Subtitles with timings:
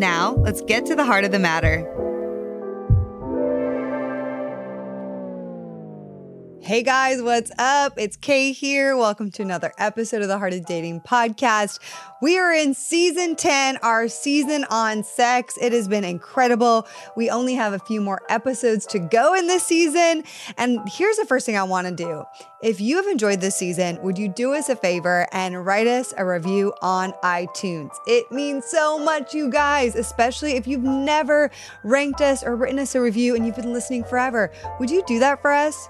[0.00, 1.84] Now, let's get to the heart of the matter.
[6.62, 7.94] Hey guys, what's up?
[7.96, 8.94] It's Kait here.
[8.94, 11.78] Welcome to another episode of the Heart of Dating podcast.
[12.20, 15.56] We are in season 10, our season on sex.
[15.58, 16.86] It has been incredible.
[17.16, 20.22] We only have a few more episodes to go in this season.
[20.58, 22.24] And here's the first thing I want to do.
[22.62, 26.12] If you have enjoyed this season, would you do us a favor and write us
[26.18, 27.92] a review on iTunes?
[28.06, 31.50] It means so much, you guys, especially if you've never
[31.84, 34.52] ranked us or written us a review and you've been listening forever.
[34.78, 35.88] Would you do that for us?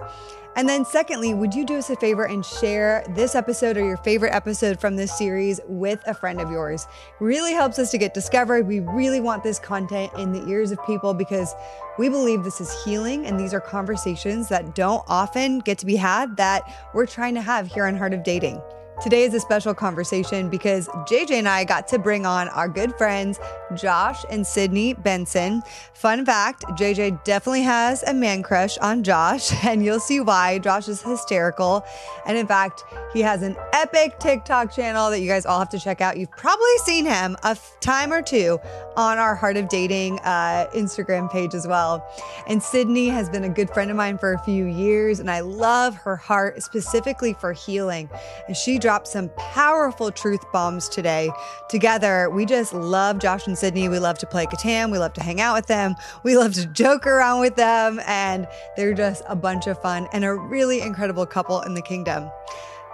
[0.57, 3.97] And then, secondly, would you do us a favor and share this episode or your
[3.99, 6.87] favorite episode from this series with a friend of yours?
[7.21, 8.67] Really helps us to get discovered.
[8.67, 11.55] We really want this content in the ears of people because
[11.99, 15.97] we believe this is healing and these are conversations that don't often get to be
[15.97, 16.63] had that
[16.95, 18.61] we're trying to have here on Heart of Dating.
[19.01, 22.95] Today is a special conversation because JJ and I got to bring on our good
[22.97, 23.41] friends,
[23.75, 25.63] Josh and Sydney Benson.
[25.95, 30.59] Fun fact JJ definitely has a man crush on Josh, and you'll see why.
[30.59, 31.83] Josh is hysterical.
[32.27, 35.79] And in fact, he has an epic TikTok channel that you guys all have to
[35.79, 36.19] check out.
[36.19, 38.59] You've probably seen him a time or two
[38.99, 42.07] on our Heart of Dating uh, Instagram page as well.
[42.47, 45.41] And Sydney has been a good friend of mine for a few years, and I
[45.41, 48.11] love her heart specifically for healing.
[48.47, 51.31] And she dropped some powerful truth bombs today.
[51.69, 53.89] Together, we just love Josh and Sydney.
[53.89, 54.91] We love to play Catan.
[54.91, 55.95] We love to hang out with them.
[56.25, 58.01] We love to joke around with them.
[58.05, 62.33] And they're just a bunch of fun and a really incredible couple in the kingdom.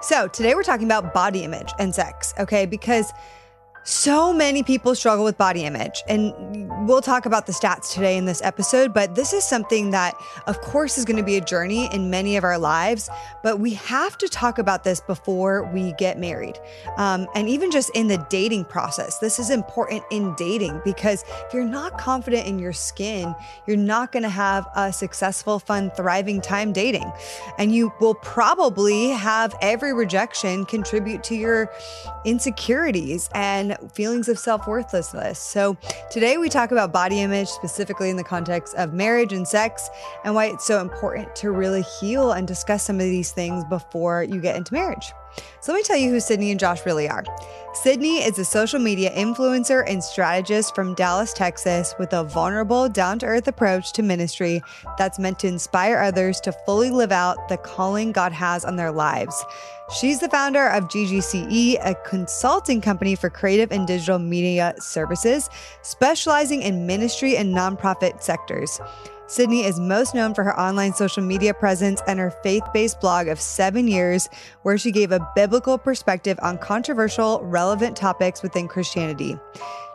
[0.03, 2.67] So, today we're talking about body image and sex, okay?
[2.67, 3.11] Because
[3.87, 6.35] so many people struggle with body image, and
[6.89, 8.93] we'll talk about the stats today in this episode.
[8.93, 10.17] But this is something that,
[10.49, 13.09] of course, is going to be a journey in many of our lives.
[13.45, 16.59] But we have to talk about this before we get married.
[16.97, 21.55] Um, and even just in the dating process, this is important in dating because if
[21.55, 23.37] you're not confident in your skin,
[23.69, 27.13] you're not going to have a successful, fun, thriving time dating.
[27.57, 31.71] And you will probably have every rejection contribute to your
[32.25, 35.39] insecurities and feelings of self worthlessness.
[35.39, 35.77] So,
[36.11, 39.89] today we talk about body image specifically in the context of marriage and sex
[40.25, 44.23] and why it's so important to really heal and discuss some of these things before
[44.23, 45.13] you get into marriage.
[45.61, 47.25] So let me tell you who Sydney and Josh really are.
[47.75, 53.19] Sydney is a social media influencer and strategist from Dallas, Texas, with a vulnerable, down
[53.19, 54.63] to earth approach to ministry
[54.97, 58.93] that's meant to inspire others to fully live out the calling God has on their
[58.93, 59.45] lives.
[60.01, 65.51] She's the founder of GGCE, a consulting company for creative and digital media services,
[65.83, 68.81] specializing in ministry and nonprofit sectors.
[69.29, 73.27] Sydney is most known for her online social media presence and her faith based blog
[73.27, 74.29] of seven years,
[74.63, 79.37] where she gave a biblical perspective on controversial, relevant topics within Christianity.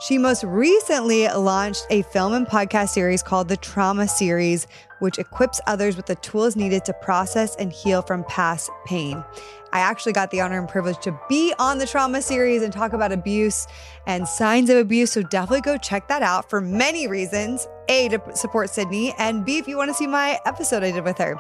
[0.02, 4.68] She most recently launched a film and podcast series called the Trauma Series,
[5.00, 9.24] which equips others with the tools needed to process and heal from past pain.
[9.74, 12.92] I actually got the honor and privilege to be on the trauma series and talk
[12.92, 13.68] about abuse
[14.06, 15.12] and signs of abuse.
[15.12, 17.68] So definitely go check that out for many reasons.
[17.92, 21.04] A, to support Sydney, and B, if you want to see my episode I did
[21.04, 21.38] with her.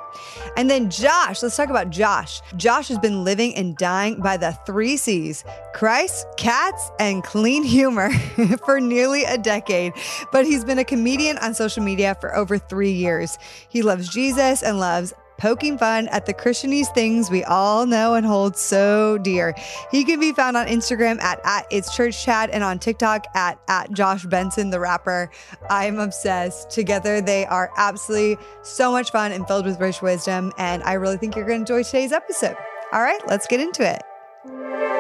[0.57, 2.41] And then Josh, let's talk about Josh.
[2.57, 8.11] Josh has been living and dying by the three C's Christ, cats, and clean humor
[8.65, 9.93] for nearly a decade.
[10.33, 13.37] But he's been a comedian on social media for over three years.
[13.69, 18.23] He loves Jesus and loves poking fun at the Christianese things we all know and
[18.23, 19.55] hold so dear.
[19.89, 23.59] He can be found on Instagram at, at It's Church Chat and on TikTok at,
[23.67, 25.31] at Josh Benson, the rapper.
[25.67, 26.69] I'm obsessed.
[26.69, 30.53] Together, they are absolutely so much fun and filled with rich wisdom.
[30.59, 32.55] And I really think you're going to enjoy today's episode.
[32.93, 34.90] All right, let's get into it.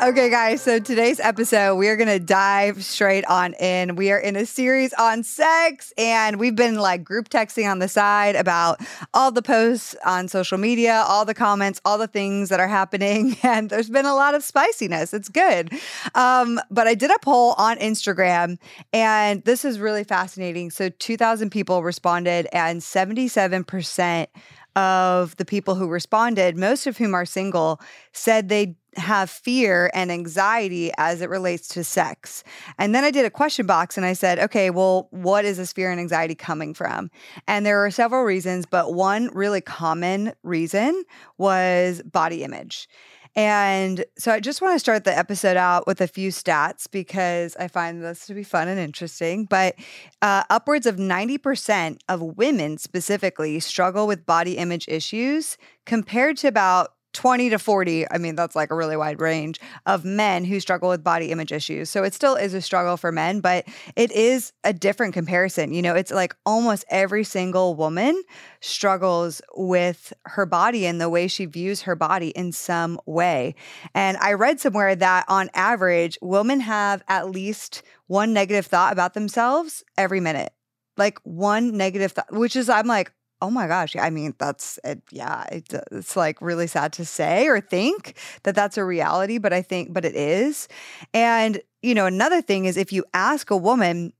[0.00, 3.96] Okay, guys, so today's episode, we are going to dive straight on in.
[3.96, 7.88] We are in a series on sex, and we've been like group texting on the
[7.88, 8.80] side about
[9.12, 13.36] all the posts on social media, all the comments, all the things that are happening.
[13.48, 15.12] And there's been a lot of spiciness.
[15.12, 15.72] It's good.
[16.14, 18.58] Um, but I did a poll on Instagram,
[18.92, 20.70] and this is really fascinating.
[20.70, 24.26] So 2,000 people responded, and 77%
[24.76, 27.80] of the people who responded, most of whom are single,
[28.12, 32.42] said they have fear and anxiety as it relates to sex.
[32.78, 35.72] And then I did a question box and I said, okay, well, what is this
[35.72, 37.10] fear and anxiety coming from?
[37.46, 41.04] And there are several reasons, but one really common reason
[41.36, 42.88] was body image.
[43.36, 47.56] And so I just want to start the episode out with a few stats because
[47.56, 49.44] I find this to be fun and interesting.
[49.44, 49.76] But
[50.22, 56.92] uh, upwards of 90% of women specifically struggle with body image issues compared to about
[57.18, 60.88] 20 to 40, I mean, that's like a really wide range of men who struggle
[60.88, 61.90] with body image issues.
[61.90, 63.66] So it still is a struggle for men, but
[63.96, 65.74] it is a different comparison.
[65.74, 68.22] You know, it's like almost every single woman
[68.60, 73.56] struggles with her body and the way she views her body in some way.
[73.96, 79.14] And I read somewhere that on average, women have at least one negative thought about
[79.14, 80.52] themselves every minute
[80.98, 83.94] like one negative thought, which is I'm like, Oh my gosh.
[83.94, 85.00] I mean, that's it.
[85.12, 89.52] Yeah, it, it's like really sad to say or think that that's a reality, but
[89.52, 90.66] I think, but it is.
[91.14, 94.12] And, you know, another thing is if you ask a woman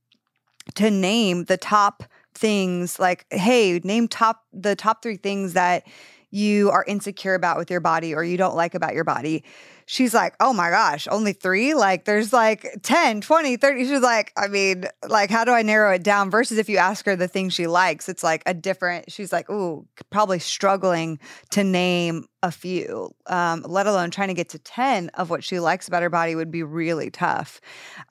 [0.75, 5.85] to name the top things, like, hey, name top, the top three things that
[6.31, 9.43] you are insecure about with your body or you don't like about your body
[9.91, 11.73] she's like, oh my gosh, only three?
[11.73, 13.85] Like there's like 10, 20, 30.
[13.85, 16.29] She's like, I mean, like, how do I narrow it down?
[16.29, 19.49] Versus if you ask her the thing she likes, it's like a different, she's like,
[19.49, 21.17] ooh, probably struggling
[21.49, 25.59] to name a few, um, let alone trying to get to 10 of what she
[25.59, 27.59] likes about her body would be really tough.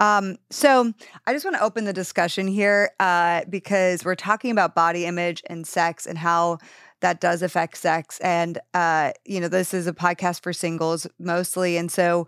[0.01, 0.93] Um, so
[1.29, 5.45] I just want to open the discussion here uh, because we're talking about body image
[5.47, 6.59] and sex and how
[7.01, 8.19] that does affect sex.
[8.21, 12.27] And uh, you know, this is a podcast for singles mostly, and so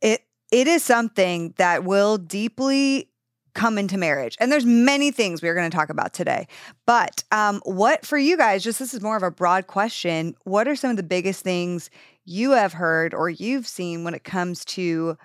[0.00, 0.22] it
[0.52, 3.08] it is something that will deeply
[3.54, 4.36] come into marriage.
[4.40, 6.46] And there's many things we're going to talk about today.
[6.86, 10.34] But um, what for you guys, just this is more of a broad question.
[10.44, 11.88] What are some of the biggest things
[12.24, 15.16] you have heard or you've seen when it comes to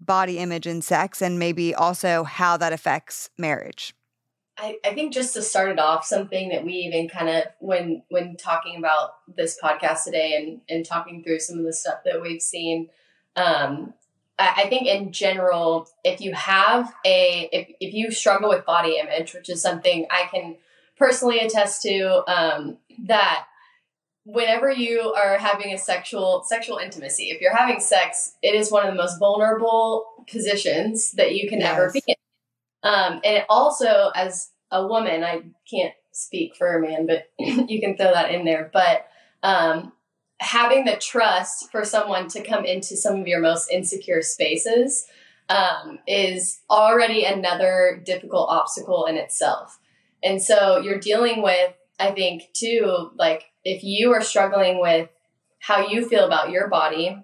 [0.00, 3.94] body image and sex, and maybe also how that affects marriage?
[4.58, 8.02] I, I think just to start it off, something that we even kind of when
[8.08, 12.20] when talking about this podcast today and and talking through some of the stuff that
[12.20, 12.88] we've seen,
[13.36, 13.94] um,
[14.36, 18.98] I, I think in general, if you have a if if you struggle with body
[18.98, 20.56] image, which is something I can
[20.96, 23.46] personally attest to, um, that
[24.24, 28.84] whenever you are having a sexual sexual intimacy, if you're having sex, it is one
[28.84, 31.72] of the most vulnerable positions that you can yes.
[31.72, 32.17] ever be in.
[32.82, 37.96] Um, and also, as a woman, I can't speak for a man, but you can
[37.96, 38.70] throw that in there.
[38.72, 39.06] But
[39.42, 39.92] um,
[40.40, 45.06] having the trust for someone to come into some of your most insecure spaces
[45.48, 49.78] um, is already another difficult obstacle in itself.
[50.22, 55.08] And so you're dealing with, I think, too, like if you are struggling with
[55.60, 57.22] how you feel about your body,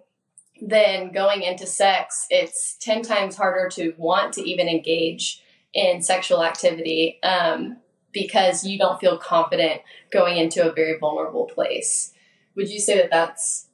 [0.60, 5.42] then going into sex, it's 10 times harder to want to even engage
[5.74, 7.76] in sexual activity um,
[8.12, 12.12] because you don't feel confident going into a very vulnerable place.
[12.54, 13.68] Would you say that that's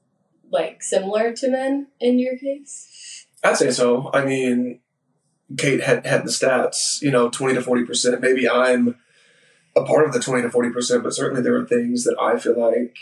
[0.51, 3.27] like similar to men in your case?
[3.45, 4.11] I'd say so.
[4.13, 4.81] I mean,
[5.55, 8.21] Kait had had the stats, you know, 20 to 40%.
[8.21, 8.97] Maybe I'm
[9.77, 12.59] a part of the 20 to 40%, but certainly there are things that I feel
[12.59, 12.97] like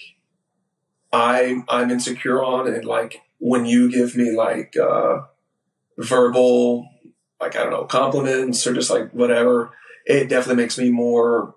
[1.12, 5.20] I I'm insecure on and like when you give me like uh
[5.96, 6.88] verbal
[7.40, 9.70] like I don't know compliments or just like whatever,
[10.06, 11.54] it definitely makes me more.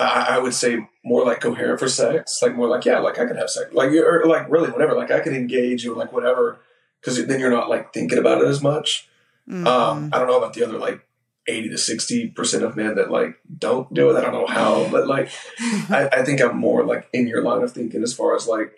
[0.00, 3.26] I, I would say more like coherent for sex, like more like yeah, like I
[3.26, 6.60] could have sex, like or like really whatever, like I could engage you like whatever,
[7.00, 9.08] because then you're not like thinking about it as much.
[9.48, 9.66] Mm-hmm.
[9.66, 11.06] Um, I don't know about the other like
[11.48, 14.16] 80 to 60 percent of men that like don't do it.
[14.16, 15.30] I don't know how, but like
[15.90, 18.72] I, I, think I'm more like in your line of thinking as far as like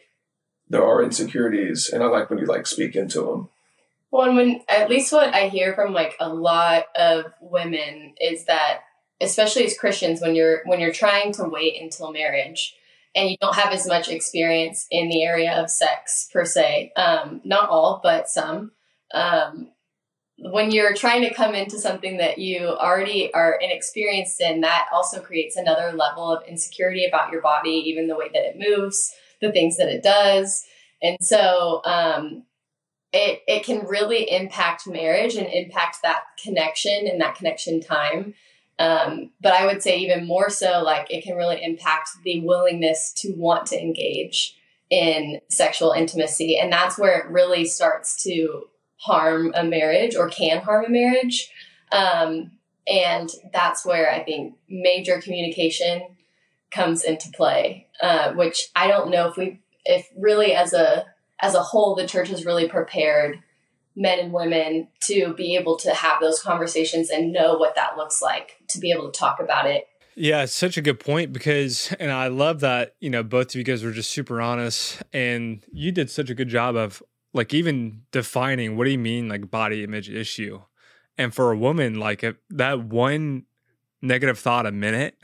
[0.68, 3.48] there are insecurities, and I like when you like speak into them.
[4.14, 8.82] Well, when at least what I hear from like a lot of women is that,
[9.20, 12.76] especially as Christians, when you're when you're trying to wait until marriage
[13.16, 17.40] and you don't have as much experience in the area of sex per se, um,
[17.42, 18.70] not all, but some.
[19.12, 19.72] Um,
[20.38, 25.20] when you're trying to come into something that you already are inexperienced in, that also
[25.20, 29.50] creates another level of insecurity about your body, even the way that it moves, the
[29.50, 30.64] things that it does.
[31.02, 32.44] And so, um,
[33.14, 38.34] it it can really impact marriage and impact that connection and that connection time.
[38.78, 43.12] Um, but I would say even more so, like it can really impact the willingness
[43.18, 44.58] to want to engage
[44.90, 48.64] in sexual intimacy, and that's where it really starts to
[48.96, 51.50] harm a marriage or can harm a marriage.
[51.92, 52.50] Um,
[52.86, 56.02] and that's where I think major communication
[56.70, 61.06] comes into play, uh, which I don't know if we, if really as a
[61.44, 63.38] as a whole, the church has really prepared
[63.94, 68.22] men and women to be able to have those conversations and know what that looks
[68.22, 69.86] like to be able to talk about it.
[70.16, 73.56] Yeah, it's such a good point because, and I love that, you know, both of
[73.56, 77.02] you guys were just super honest and you did such a good job of
[77.34, 80.62] like even defining what do you mean like body image issue.
[81.18, 83.44] And for a woman, like if that one
[84.00, 85.16] negative thought a minute,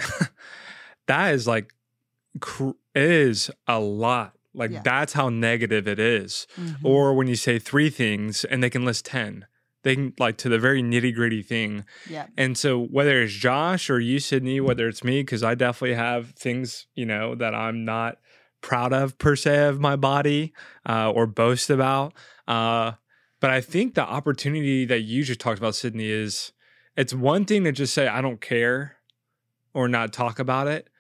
[1.06, 1.72] that is like,
[2.40, 4.82] cr- is a lot like yeah.
[4.84, 6.46] that's how negative it is.
[6.56, 6.86] Mm-hmm.
[6.86, 9.46] Or when you say three things and they can list 10,
[9.82, 11.84] they can like to the very nitty gritty thing.
[12.08, 12.26] Yeah.
[12.36, 16.30] And so whether it's Josh or you, Sydney, whether it's me, because I definitely have
[16.30, 18.18] things, you know, that I'm not
[18.60, 20.52] proud of per se of my body
[20.86, 22.12] uh, or boast about.
[22.46, 22.92] Uh,
[23.40, 26.52] but I think the opportunity that you just talked about, Sydney, is
[26.96, 28.96] it's one thing to just say, I don't care
[29.72, 30.90] or not talk about it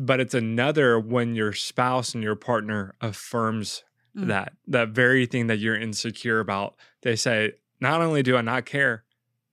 [0.00, 3.84] but it's another when your spouse and your partner affirms
[4.16, 4.26] mm.
[4.28, 6.74] that that very thing that you're insecure about.
[7.02, 9.04] They say not only do i not care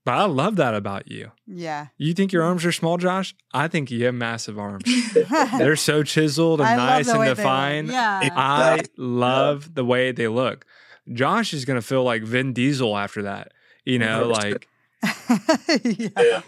[0.03, 1.31] but i love that about you.
[1.45, 1.87] Yeah.
[1.97, 3.35] You think your arms are small josh?
[3.53, 4.85] I think you have massive arms.
[5.57, 7.89] They're so chiseled and I nice and defined.
[7.89, 8.29] Yeah.
[8.33, 10.65] I love the way they look.
[11.11, 13.51] Josh is going to feel like vin diesel after that
[13.83, 14.67] you know like
[15.83, 16.41] yeah.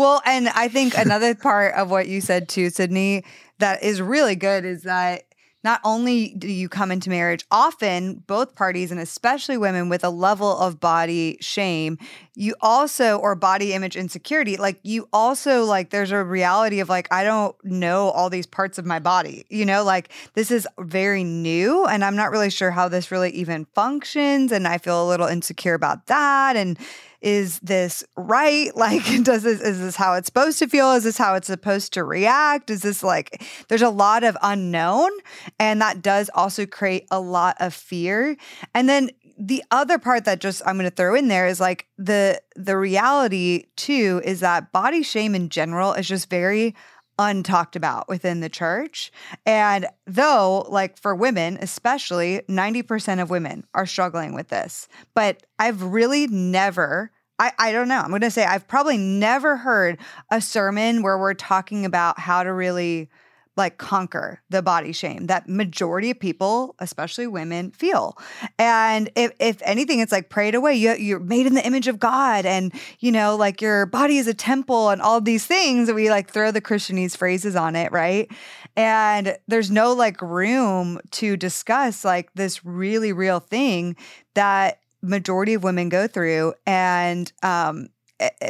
[0.00, 3.22] Well, and I think another part of what you said too, Sydney,
[3.58, 5.24] that is really good is that
[5.62, 10.08] not only do you come into marriage, often both parties, and especially women, with a
[10.08, 11.98] level of body shame,
[12.34, 17.06] you also, or body image insecurity, like you also, like, there's a reality of like,
[17.12, 21.24] I don't know all these parts of my body, you know, like this is very
[21.24, 24.50] new and I'm not really sure how this really even functions.
[24.50, 26.56] And I feel a little insecure about that.
[26.56, 26.78] And,
[27.20, 28.70] is this right?
[28.80, 30.92] Like, does this, is this how it's supposed to feel?
[30.92, 32.70] Is this how it's supposed to react?
[32.70, 35.10] Is this like, there's a lot of unknown.
[35.58, 38.36] And that does also create a lot of fear.
[38.74, 39.10] And then
[39.40, 42.76] the other part that just I'm going to throw in there is like the the
[42.76, 46.74] reality too is that body shame in general is just very
[47.20, 49.12] untalked about within the church.
[49.44, 55.82] And though, like for women, especially 90% of women are struggling with this, but I've
[55.82, 57.12] really never.
[57.38, 58.00] I, I don't know.
[58.00, 59.98] I'm going to say I've probably never heard
[60.30, 63.10] a sermon where we're talking about how to really
[63.56, 68.16] like conquer the body shame that majority of people, especially women, feel.
[68.58, 70.74] And if, if anything, it's like prayed away.
[70.74, 74.26] You, you're made in the image of God, and you know, like your body is
[74.26, 75.92] a temple, and all these things.
[75.92, 78.30] We like throw the Christianese phrases on it, right?
[78.76, 83.96] And there's no like room to discuss like this really real thing
[84.34, 87.88] that majority of women go through, and um,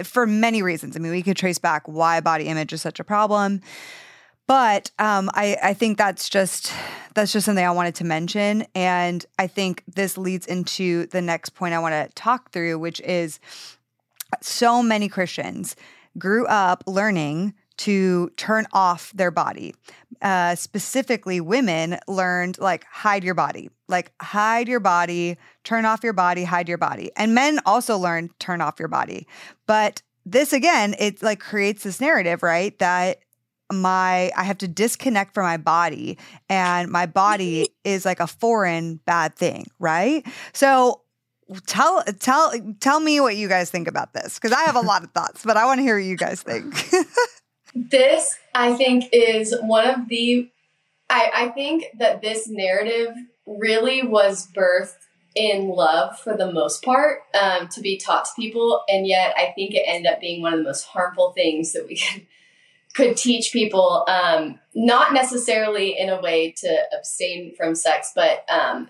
[0.04, 0.96] for many reasons.
[0.96, 3.60] I mean, we could trace back why body image is such a problem.
[4.50, 6.72] But um, I, I think that's just
[7.14, 11.50] that's just something I wanted to mention, and I think this leads into the next
[11.50, 13.38] point I want to talk through, which is
[14.42, 15.76] so many Christians
[16.18, 19.72] grew up learning to turn off their body.
[20.20, 26.12] Uh, specifically, women learned like hide your body, like hide your body, turn off your
[26.12, 27.12] body, hide your body.
[27.14, 29.28] And men also learned turn off your body.
[29.68, 32.76] But this again, it like creates this narrative, right?
[32.80, 33.20] That
[33.70, 38.96] my I have to disconnect from my body and my body is like a foreign
[39.06, 40.26] bad thing, right?
[40.52, 41.02] So
[41.66, 45.04] tell tell tell me what you guys think about this because I have a lot
[45.04, 46.90] of thoughts, but I want to hear what you guys think.
[47.74, 50.50] this I think is one of the
[51.08, 53.14] I, I think that this narrative
[53.46, 54.94] really was birthed
[55.34, 59.52] in love for the most part um, to be taught to people and yet i
[59.54, 62.26] think it ended up being one of the most harmful things that we can
[62.94, 68.88] could teach people, um, not necessarily in a way to abstain from sex, but um,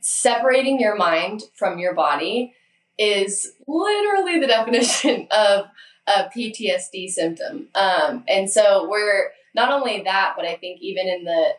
[0.00, 2.54] separating your mind from your body
[2.98, 5.66] is literally the definition of
[6.06, 7.68] a PTSD symptom.
[7.74, 11.52] Um, and so we're not only that, but I think even in the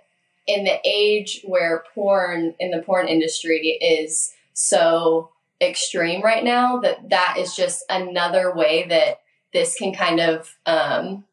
[0.47, 7.09] in the age where porn in the porn industry is so extreme right now, that
[7.09, 9.21] that is just another way that
[9.53, 11.23] this can kind of um,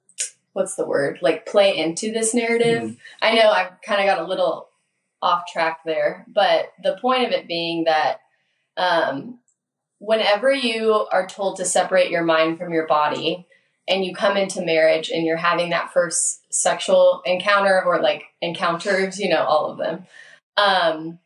[0.52, 2.96] what's the word like play into this narrative mm.
[3.20, 4.68] i know i've kind of got a little
[5.22, 6.26] off track there.
[6.28, 8.18] But the point of it being that
[8.76, 9.38] um,
[9.98, 13.46] whenever you are told to separate your mind from your body
[13.88, 19.18] and you come into marriage and you're having that first sexual encounter or like encounters,
[19.18, 20.06] you know, all of them.
[20.56, 21.18] Um,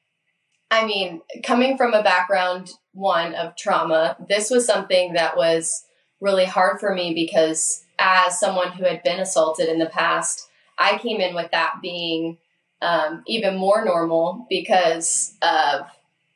[0.70, 5.84] I mean, coming from a background one of trauma, this was something that was
[6.20, 10.48] really hard for me because as someone who had been assaulted in the past,
[10.78, 12.38] I came in with that being
[12.82, 15.86] um, even more normal because of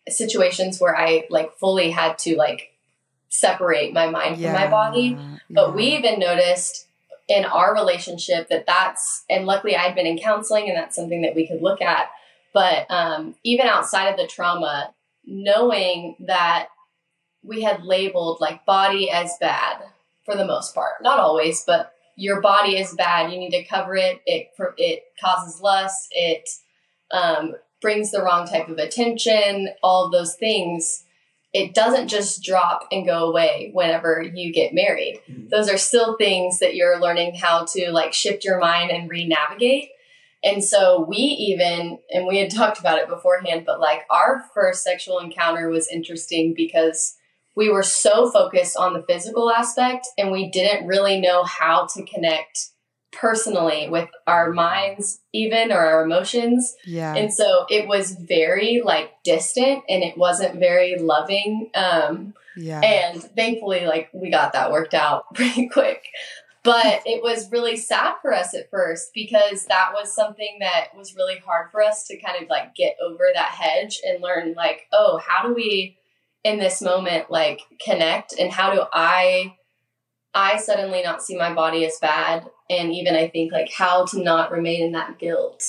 [0.09, 2.73] situations where I like fully had to like
[3.29, 5.19] separate my mind from my body.
[5.49, 6.87] But we even noticed
[7.29, 11.37] in our relationship that that's, and luckily I'd been in counseling and that's something that
[11.37, 12.11] we could look at.
[12.53, 14.93] But um, even outside of the trauma,
[15.25, 16.69] knowing that
[17.45, 19.83] we had labeled like body as bad
[20.31, 23.33] for the most part, not always, but your body is bad.
[23.33, 24.21] You need to cover it.
[24.27, 26.09] It it causes lust.
[26.13, 26.49] It
[27.11, 29.71] um, brings the wrong type of attention.
[29.83, 31.05] All of those things.
[31.53, 35.21] It doesn't just drop and go away whenever you get married.
[35.29, 35.49] Mm-hmm.
[35.49, 39.89] Those are still things that you're learning how to like shift your mind and re-navigate.
[40.45, 44.85] And so we even, and we had talked about it beforehand, but like our first
[44.85, 47.17] sexual encounter was interesting because
[47.61, 52.03] we were so focused on the physical aspect and we didn't really know how to
[52.07, 52.71] connect
[53.13, 56.75] personally with our minds even or our emotions.
[56.87, 57.15] Yeah.
[57.15, 62.81] And so it was very like distant and it wasn't very loving um yeah.
[62.81, 66.03] and thankfully like we got that worked out pretty quick.
[66.63, 71.15] But it was really sad for us at first because that was something that was
[71.15, 74.87] really hard for us to kind of like get over that hedge and learn like
[74.93, 75.99] oh how do we
[76.45, 79.55] in this moment like connect and how do i
[80.35, 84.23] i suddenly not see my body as bad and even i think like how to
[84.23, 85.63] not remain in that guilt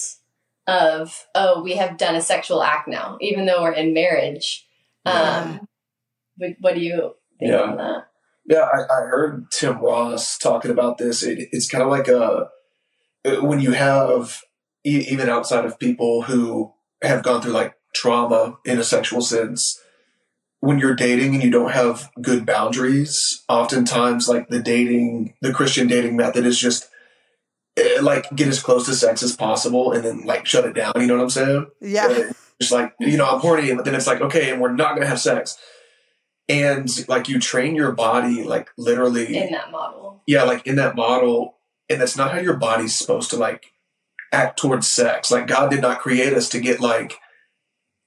[0.68, 4.66] of oh we have done a sexual act now even though we're in marriage
[5.06, 5.68] um
[6.38, 7.62] what, what do you think Yeah.
[7.62, 8.08] on that
[8.46, 11.24] Yeah, I, I heard Tim Ross talking about this.
[11.24, 12.50] It, it's kind of like a
[13.42, 14.42] when you have
[14.86, 19.80] e- even outside of people who have gone through like trauma in a sexual sense.
[20.62, 25.88] When you're dating and you don't have good boundaries, oftentimes like the dating, the Christian
[25.88, 26.88] dating method is just
[27.78, 30.94] eh, like get as close to sex as possible and then like shut it down.
[30.96, 31.68] You know what I'm saying?
[31.82, 34.94] yeah just like you know i'm horny but then it's like okay and we're not
[34.94, 35.58] gonna have sex
[36.48, 40.96] and like you train your body like literally in that model yeah like in that
[40.96, 41.58] model
[41.90, 43.74] and that's not how your body's supposed to like
[44.32, 47.16] act towards sex like god did not create us to get like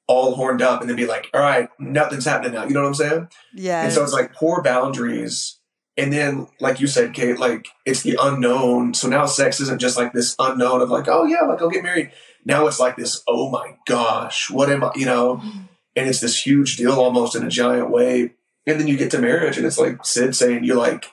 [0.07, 2.89] all horned up and then be like all right nothing's happening now you know what
[2.89, 5.59] i'm saying yeah and so it's like poor boundaries.
[5.97, 8.95] And then, like you said, Kait, like it's the unknown.
[8.95, 11.85] So now sex isn't just like this unknown of like, oh yeah, like I'll get
[11.85, 12.11] married.
[12.45, 15.37] Now it's like this, oh my gosh, what am I, you know?
[15.37, 15.61] Mm-hmm.
[15.97, 18.33] And it's this huge deal almost in a giant way.
[18.67, 21.07] And then you get to marriage and it's like Sid saying, you're like,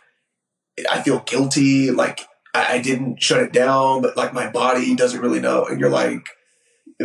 [0.90, 1.92] I feel guilty.
[1.92, 2.22] Like
[2.56, 5.66] I, I didn't shut it down, but like my body doesn't really know.
[5.66, 6.28] And you're like,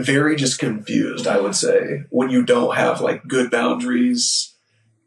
[0.02, 4.54] very just confused, I would say, when you don't have like good boundaries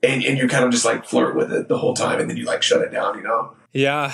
[0.03, 2.37] and, and you kind of just like flirt with it the whole time and then
[2.37, 3.53] you like shut it down, you know?
[3.73, 4.13] Yeah.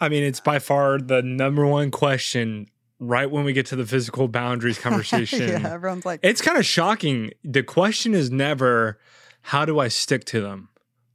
[0.00, 3.86] I mean, it's by far the number one question right when we get to the
[3.86, 5.48] physical boundaries conversation.
[5.48, 7.32] yeah everyone's like It's kind of shocking.
[7.44, 8.98] The question is never
[9.42, 10.68] how do I stick to them?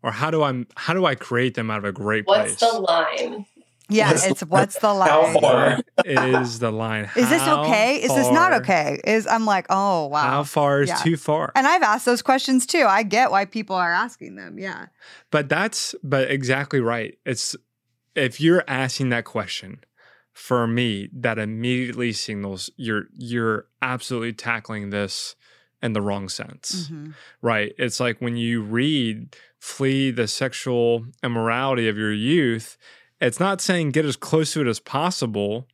[0.04, 2.62] Or how do I how do I create them out of a great what's place?
[2.62, 3.46] What's the line
[3.92, 5.80] yeah What's it's what's the How line far?
[6.06, 7.10] is the line.
[7.16, 10.82] is this How okay is this not okay is i'm like oh wow How far
[10.82, 10.96] is Yeah.
[10.96, 11.52] too far?
[11.56, 14.88] and i've asked those questions too i get why people are asking them yeah
[15.32, 17.18] But that's but exactly right.
[17.26, 17.56] It's
[18.16, 19.80] if you're asking that question,
[20.34, 25.36] for me, that immediately signals you're you're absolutely tackling this
[25.82, 26.90] in the wrong sense.
[26.90, 27.14] Mhm.
[27.42, 27.74] Right.
[27.78, 32.78] It's like when you read flee the sexual immorality of your youth,
[33.22, 35.68] it's not saying get as close to it as possible.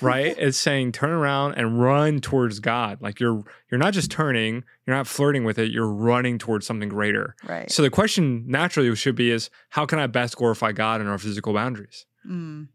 [0.00, 0.34] Right?
[0.38, 3.00] it's saying turn around and run towards God.
[3.00, 6.88] Like you're you're not just turning, you're not flirting with it, you're running towards something
[6.88, 7.36] greater.
[7.46, 11.06] right So the question naturally should be is how can I best glorify God in
[11.06, 12.06] our physical boundaries?
[12.28, 12.68] Mm.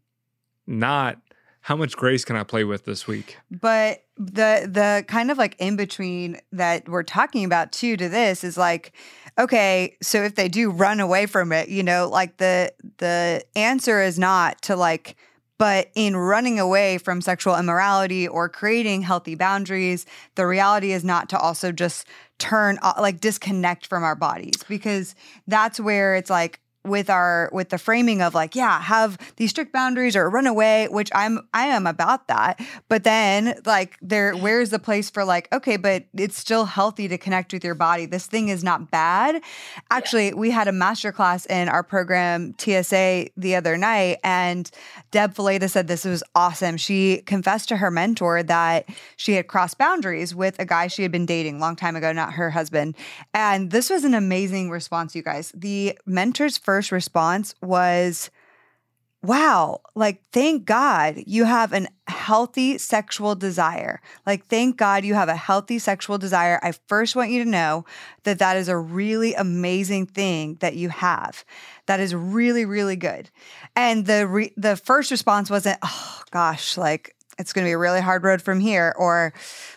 [0.66, 1.20] Not
[1.60, 3.36] how much grace can I play with this week?
[3.50, 8.42] but the the kind of like in between that we're talking about too to this
[8.42, 8.92] is like
[9.38, 14.02] okay so if they do run away from it you know like the the answer
[14.02, 15.16] is not to like
[15.58, 21.28] but in running away from sexual immorality or creating healthy boundaries the reality is not
[21.28, 22.06] to also just
[22.38, 25.14] turn uh, like disconnect from our bodies because
[25.46, 29.72] that's where it's like with our with the framing of like, yeah, have these strict
[29.72, 32.60] boundaries or run away, which I'm I am about that.
[32.88, 37.18] But then like there where's the place for like, okay, but it's still healthy to
[37.18, 38.06] connect with your body.
[38.06, 39.42] This thing is not bad.
[39.90, 44.70] Actually, we had a master class in our program TSA the other night and
[45.10, 46.76] Deb Fileta said this was awesome.
[46.76, 51.12] She confessed to her mentor that she had crossed boundaries with a guy she had
[51.12, 52.96] been dating long time ago, not her husband.
[53.34, 55.52] And this was an amazing response, you guys.
[55.54, 58.30] The mentor's first response was,
[59.20, 64.00] Wow, like thank God you have a healthy sexual desire.
[64.24, 66.60] Like thank God you have a healthy sexual desire.
[66.62, 67.84] I first want you to know
[68.22, 71.44] that that is a really amazing thing that you have.
[71.86, 73.28] That is really really good.
[73.74, 77.78] And the re- the first response wasn't, "Oh gosh, like it's going to be a
[77.78, 79.32] really hard road from here or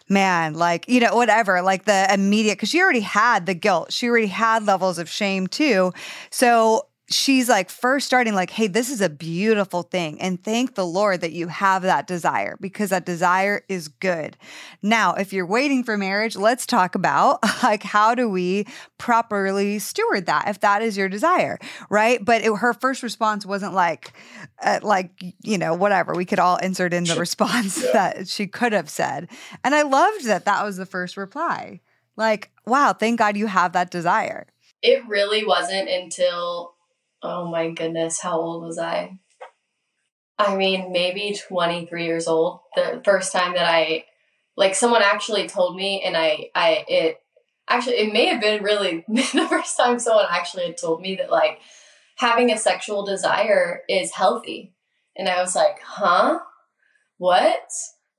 [0.09, 4.09] man like you know whatever like the immediate because she already had the guilt she
[4.09, 5.93] already had levels of shame too
[6.29, 10.85] so she's like first starting like hey this is a beautiful thing and thank the
[10.85, 14.37] lord that you have that desire because that desire is good.
[14.81, 18.65] Now if you're waiting for marriage let's talk about like how do we
[18.97, 21.57] properly steward that if that is your desire
[21.89, 22.23] right?
[22.23, 24.13] But it, her first response wasn't like
[24.61, 25.11] uh, like
[25.43, 27.91] you know whatever we could all insert in the response yeah.
[27.93, 29.29] that she could have said.
[29.63, 31.81] And i loved that that was the first reply.
[32.15, 34.47] Like wow thank god you have that desire.
[34.81, 36.75] It really wasn't until
[37.23, 39.17] oh my goodness, how old was I?
[40.37, 42.61] I mean, maybe 23 years old.
[42.75, 44.05] The first time that I,
[44.57, 47.21] like, someone actually told me, and I, I, it,
[47.69, 51.29] actually, it may have been really the first time someone actually had told me that,
[51.29, 51.59] like,
[52.17, 54.73] having a sexual desire is healthy.
[55.15, 56.39] And I was like, huh?
[57.17, 57.69] What?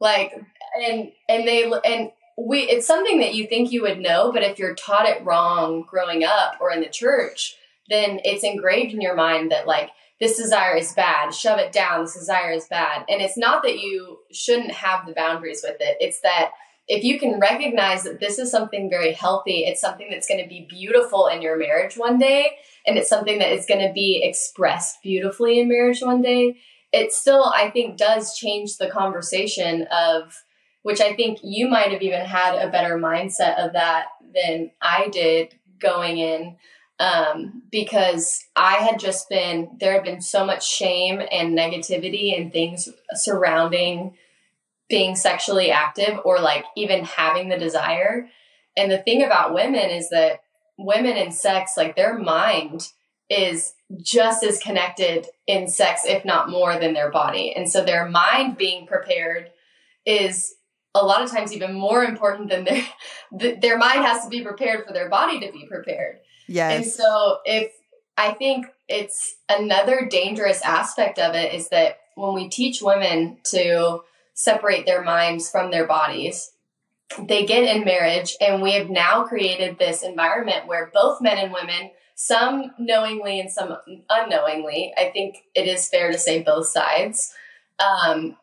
[0.01, 0.33] Like,
[0.81, 4.59] and, and they, and, we it's something that you think you would know but if
[4.59, 7.57] you're taught it wrong growing up or in the church
[7.88, 9.90] then it's engraved in your mind that like
[10.21, 13.05] this desire is bad shove it down this desire is bad.
[13.09, 15.97] And it's not that you shouldn't have the boundaries with it.
[16.01, 16.53] It's that
[16.88, 20.49] if you can recognize that this is something very healthy it's something that's going to
[20.49, 22.53] be beautiful in your marriage one day
[22.87, 26.57] and it's something that is going to be expressed beautifully in marriage one day
[26.92, 30.42] it still i think does change the conversation of
[30.83, 35.09] which i think you might have even had a better mindset of that than i
[35.12, 36.57] did going in
[37.03, 42.53] um, because I had just been, there had been so much shame and negativity and
[42.53, 44.15] things surrounding
[44.88, 48.29] being sexually active or like even having the desire.
[48.77, 50.45] And the thing about women is that
[50.79, 52.87] women in sex, like their mind
[53.29, 57.53] is just as connected in sex, if not more, than their body.
[57.53, 59.51] And so their mind being prepared
[60.07, 60.55] is
[60.95, 62.85] a lot of times even more important than their
[63.61, 66.21] their mind has to be prepared for their body to be prepared.
[66.46, 66.85] Yes.
[66.85, 67.72] And so if
[68.16, 74.00] I think it's another dangerous aspect of it is that when we teach women to
[74.35, 76.52] separate their minds from their bodies,
[77.18, 81.52] they get in marriage and we have now created this environment where both men and
[81.52, 83.76] women some knowingly and some
[84.09, 87.35] unknowingly i think it is fair to say both sides
[87.78, 88.37] um,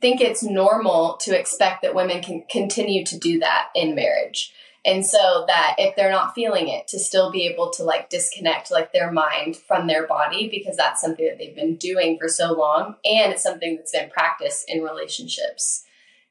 [0.00, 4.52] think it's normal to expect that women can continue to do that in marriage
[4.86, 8.70] and so that if they're not feeling it to still be able to like disconnect
[8.70, 12.52] like their mind from their body because that's something that they've been doing for so
[12.52, 15.82] long and it's something that's been practiced in relationships.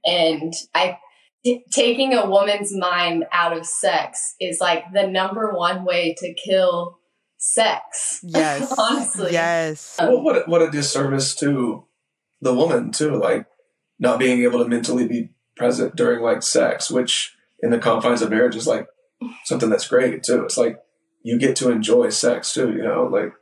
[0.05, 0.97] And i
[1.43, 6.33] t- taking a woman's mind out of sex is like the number one way to
[6.33, 6.99] kill
[7.37, 8.21] sex.
[8.23, 8.73] Yes.
[8.79, 9.33] Honestly.
[9.33, 9.97] Yes.
[9.99, 11.85] Well, what, a, what a disservice to
[12.39, 13.47] the woman too like
[13.99, 17.34] not being able to mentally be present during like sex which
[17.65, 18.87] in the confines of marriage is like
[19.43, 20.43] something that's great too.
[20.43, 20.77] It's like
[21.23, 23.33] you get to enjoy sex too, you know, like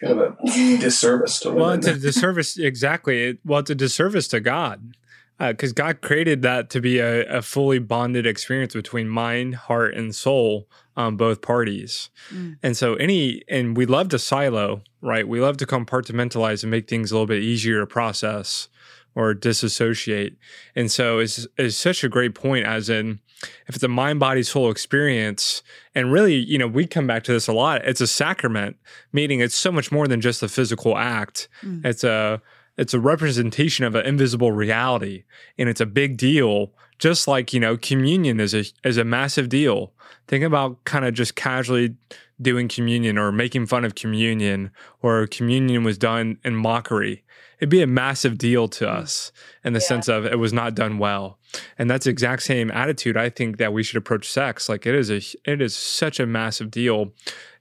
[0.00, 0.46] kind of a
[0.78, 3.38] disservice to well, it's a disservice exactly.
[3.44, 4.94] Well, it's a disservice to God
[5.38, 9.94] because uh, God created that to be a, a, fully bonded experience between mind, heart,
[9.94, 12.10] and soul on both parties.
[12.32, 12.58] Mm.
[12.62, 15.26] And so, any, and we love to silo, right?
[15.26, 18.68] We love to compartmentalize and make things a little bit easier to process
[19.16, 20.36] or disassociate.
[20.76, 23.18] And so it's, it's such a great point as in
[23.66, 25.62] if it's a mind body soul experience
[25.94, 28.76] and really you know we come back to this a lot it's a sacrament
[29.12, 31.84] meaning it's so much more than just a physical act mm.
[31.84, 32.40] it's a
[32.78, 35.24] it's a representation of an invisible reality
[35.58, 39.48] and it's a big deal just like you know communion is a is a massive
[39.48, 39.92] deal
[40.28, 41.94] think about kind of just casually
[42.40, 47.22] doing communion or making fun of communion or communion was done in mockery
[47.62, 48.88] it'd be a massive deal to mm.
[48.88, 49.30] us
[49.64, 49.86] in the yeah.
[49.86, 51.38] sense of it was not done well.
[51.78, 54.68] And that's the exact same attitude I think that we should approach sex.
[54.68, 57.12] Like it is a it is such a massive deal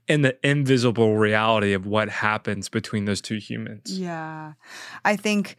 [0.07, 3.97] in the invisible reality of what happens between those two humans.
[3.97, 4.53] Yeah.
[5.05, 5.57] I think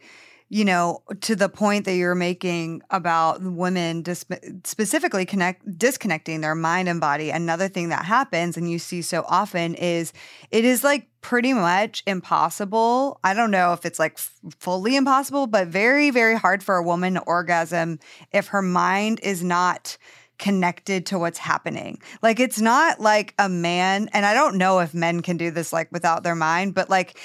[0.53, 4.23] you know, to the point that you're making about women dis-
[4.63, 7.31] specifically connect disconnecting their mind and body.
[7.31, 10.13] Another thing that happens and you see so often is
[10.51, 13.19] it is like pretty much impossible.
[13.23, 16.83] I don't know if it's like f- fully impossible, but very very hard for a
[16.83, 17.97] woman to orgasm
[18.31, 19.97] if her mind is not
[20.37, 21.99] connected to what's happening.
[22.21, 25.73] Like it's not like a man and I don't know if men can do this
[25.73, 27.17] like without their mind, but like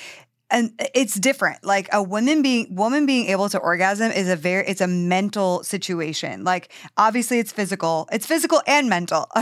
[0.51, 1.63] and it's different.
[1.65, 5.63] Like a woman being woman being able to orgasm is a very it's a mental
[5.63, 6.45] situation.
[6.45, 8.09] Like obviously it's physical.
[8.13, 9.27] It's physical and mental.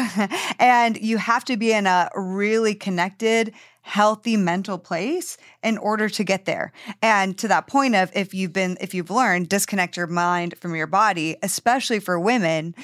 [0.58, 6.24] And you have to be in a really connected healthy mental place in order to
[6.24, 6.72] get there.
[7.02, 10.74] And to that point of if you've been if you've learned disconnect your mind from
[10.74, 12.74] your body especially for women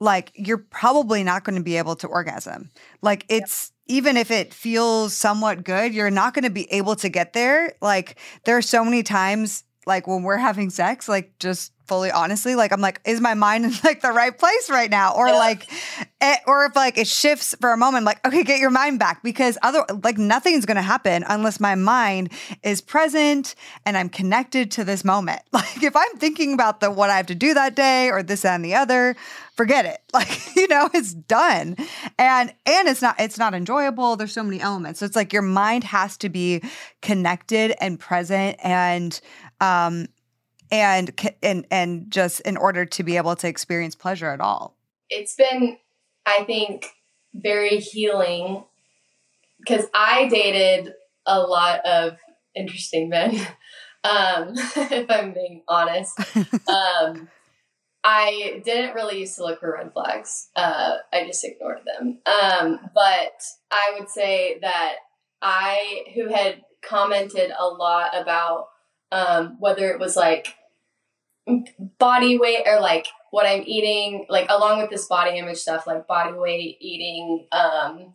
[0.00, 2.70] like you're probably not going to be able to orgasm.
[3.02, 7.08] Like it's even if it feels somewhat good, you're not going to be able to
[7.08, 7.74] get there.
[7.82, 12.54] Like there are so many times like when we're having sex, like just fully honestly,
[12.54, 15.12] like I'm like, is my mind in like the right place right now?
[15.16, 15.34] Or yeah.
[15.34, 18.70] like, it, eh, or if like it shifts for a moment, like, okay, get your
[18.70, 22.30] mind back because other like nothing's gonna happen unless my mind
[22.62, 25.42] is present and I'm connected to this moment.
[25.60, 28.44] Like if I'm thinking about the what I have to do that day or this
[28.44, 29.14] and the other,
[29.56, 30.00] forget it.
[30.12, 31.76] Like, you know, it's done.
[32.18, 34.16] And and it's not it's not enjoyable.
[34.16, 35.00] There's so many elements.
[35.00, 36.62] So it's like your mind has to be
[37.02, 39.20] connected and present and
[39.60, 40.06] um
[40.70, 41.10] and
[41.42, 44.76] and and just in order to be able to experience pleasure at all.
[45.08, 45.78] It's been
[46.26, 46.86] I think
[47.34, 48.64] very healing
[49.66, 50.94] cuz I dated
[51.26, 52.16] a lot of
[52.54, 53.46] interesting men.
[54.02, 56.18] Um if I'm being honest.
[56.68, 57.28] Um
[58.02, 60.48] I didn't really used to look for red flags.
[60.56, 62.18] Uh, I just ignored them.
[62.24, 64.94] Um, but I would say that
[65.42, 68.68] I, who had commented a lot about
[69.12, 70.54] um, whether it was like
[71.98, 76.06] body weight or like what I'm eating, like along with this body image stuff, like
[76.06, 78.14] body weight, eating, um,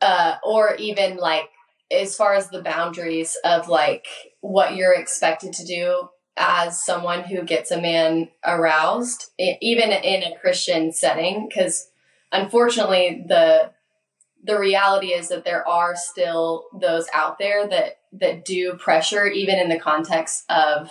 [0.00, 1.48] uh, or even like
[1.90, 4.06] as far as the boundaries of like
[4.40, 10.36] what you're expected to do as someone who gets a man aroused, even in a
[10.38, 11.90] Christian setting, because
[12.32, 13.70] unfortunately the
[14.44, 19.58] the reality is that there are still those out there that that do pressure even
[19.58, 20.90] in the context of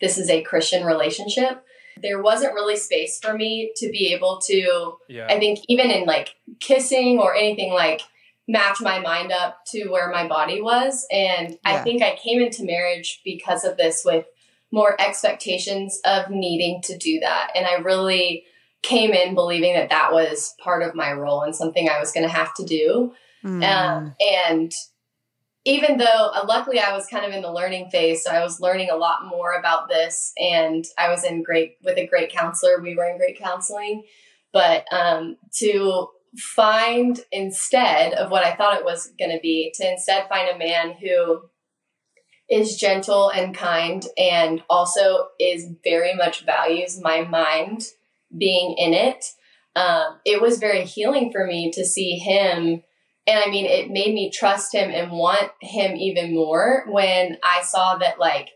[0.00, 1.64] this is a Christian relationship.
[2.02, 5.26] There wasn't really space for me to be able to yeah.
[5.28, 8.02] I think even in like kissing or anything like
[8.48, 11.56] match my mind up to where my body was and yeah.
[11.64, 14.26] I think I came into marriage because of this with
[14.72, 17.50] more expectations of needing to do that.
[17.54, 18.44] And I really
[18.82, 22.26] came in believing that that was part of my role and something I was going
[22.26, 23.12] to have to do.
[23.44, 23.64] Mm.
[23.64, 24.72] Um, and
[25.64, 28.60] even though uh, luckily I was kind of in the learning phase, so I was
[28.60, 32.80] learning a lot more about this, and I was in great with a great counselor.
[32.80, 34.04] We were in great counseling,
[34.52, 39.90] but um, to find instead of what I thought it was going to be, to
[39.90, 41.42] instead find a man who
[42.48, 47.84] is gentle and kind and also is very much values my mind
[48.36, 49.24] being in it.
[49.76, 52.82] Um, it was very healing for me to see him.
[53.30, 57.62] And I mean, it made me trust him and want him even more when I
[57.62, 58.48] saw that, like,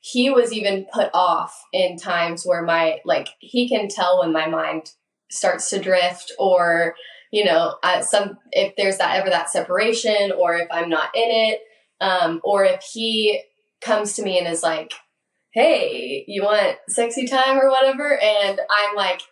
[0.00, 4.48] he was even put off in times where my, like, he can tell when my
[4.48, 4.90] mind
[5.30, 6.96] starts to drift or,
[7.30, 11.30] you know, uh, some, if there's that ever that separation or if I'm not in
[11.30, 11.60] it
[12.00, 13.42] um, or if he
[13.80, 14.92] comes to me and is like,
[15.52, 18.18] hey, you want sexy time or whatever?
[18.18, 19.22] And I'm like,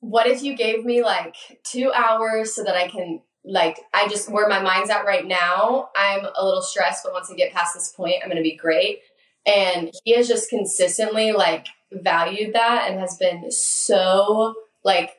[0.00, 4.30] what if you gave me like two hours so that I can like I just
[4.30, 7.74] where my mind's at right now, I'm a little stressed, but once I get past
[7.74, 9.00] this point, I'm gonna be great.
[9.46, 15.16] And he has just consistently like valued that and has been so like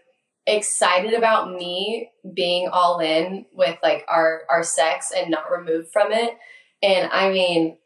[0.48, 6.12] excited about me being all in with like our our sex and not removed from
[6.12, 6.38] it
[6.82, 7.78] and I mean,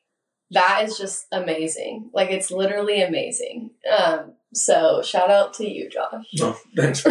[0.51, 2.09] that is just amazing.
[2.13, 3.71] Like it's literally amazing.
[3.97, 6.25] Um, so shout out to you, Josh.
[6.41, 7.05] Oh, thanks.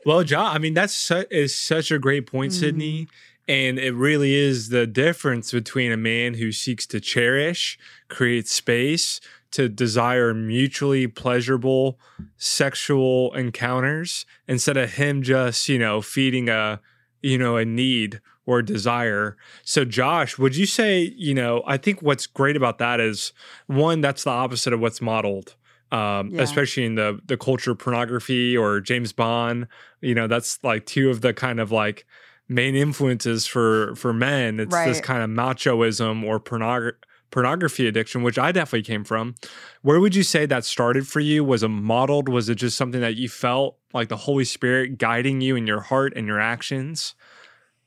[0.06, 2.58] well, Josh, I mean that's su- is such a great point, mm.
[2.58, 3.08] Sydney.
[3.48, 9.22] And it really is the difference between a man who seeks to cherish, create space,
[9.52, 11.98] to desire mutually pleasurable
[12.36, 16.80] sexual encounters instead of him just, you know, feeding a,
[17.22, 19.36] you know, a need or desire.
[19.64, 23.32] So, Josh, would you say, you know, I think what's great about that is
[23.66, 25.54] one, that's the opposite of what's modeled.
[25.90, 26.42] Um, yeah.
[26.42, 29.68] especially in the the culture pornography or James Bond,
[30.02, 32.06] you know, that's like two of the kind of like
[32.48, 34.60] main influences for for men.
[34.60, 36.94] It's this kind of machoism or pornogra-
[37.30, 39.34] pornography addiction, which I definitely came from.
[39.82, 41.44] Where would you say that started for you?
[41.44, 42.28] Was it modeled?
[42.28, 45.80] Was it just something that you felt like the Holy Spirit guiding you in your
[45.80, 47.14] heart and your actions?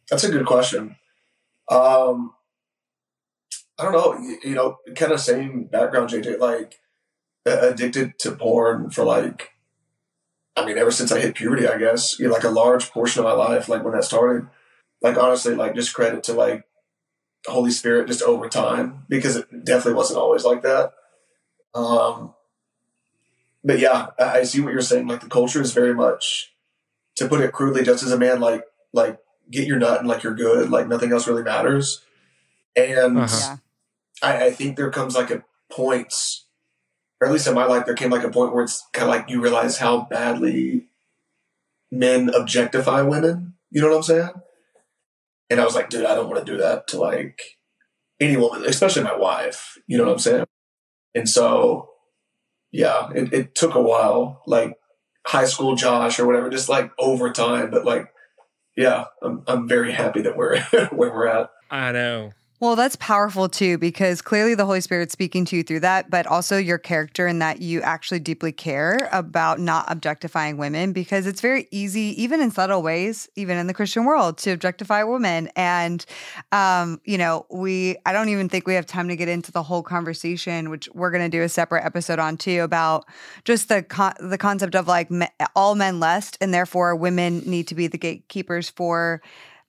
[0.09, 0.95] That's a good question.
[1.69, 2.33] Um,
[3.79, 4.17] I don't know.
[4.19, 6.39] You, you know, kind of same background, JJ.
[6.39, 6.79] Like
[7.45, 9.51] addicted to porn for like,
[10.55, 12.19] I mean, ever since I hit puberty, I guess.
[12.19, 14.47] You know, like a large portion of my life, like when that started.
[15.01, 16.63] Like honestly, like just credit to like
[17.45, 20.93] the Holy Spirit just over time because it definitely wasn't always like that.
[21.73, 22.35] Um,
[23.63, 25.07] but yeah, I, I see what you're saying.
[25.07, 26.53] Like the culture is very much,
[27.15, 29.17] to put it crudely, just as a man, like like
[29.49, 32.01] get your nut and like you're good, like nothing else really matters.
[32.75, 33.57] And Uh-huh.
[34.21, 36.13] I, I think there comes like a point,
[37.21, 39.15] or at least in my life, there came like a point where it's kind of
[39.15, 40.87] like you realize how badly
[41.91, 43.53] men objectify women.
[43.69, 44.29] You know what I'm saying?
[45.51, 47.41] And I was like, dude, I don't want to do that to like
[48.19, 49.77] any woman, especially my wife.
[49.85, 50.45] You know what I'm saying?
[51.13, 51.89] And so,
[52.71, 54.73] yeah, it, it took a while, like
[55.27, 57.69] high school Josh or whatever, just like over time.
[57.69, 58.07] But like,
[58.75, 60.59] yeah, I'm, I'm very happy that we're
[60.91, 61.51] where we're at.
[61.69, 62.31] I know.
[62.61, 66.27] Well, that's powerful too, because clearly the Holy Spirit's speaking to you through that, but
[66.27, 71.41] also your character and that you actually deeply care about not objectifying women, because it's
[71.41, 75.49] very easy, even in subtle ways, even in the Christian world, to objectify women.
[75.55, 76.05] And,
[76.51, 79.63] um, you know, we, I don't even think we have time to get into the
[79.63, 83.05] whole conversation, which we're going to do a separate episode on too, about
[83.43, 87.67] just the, con- the concept of like me- all men lust, and therefore women need
[87.69, 89.19] to be the gatekeepers for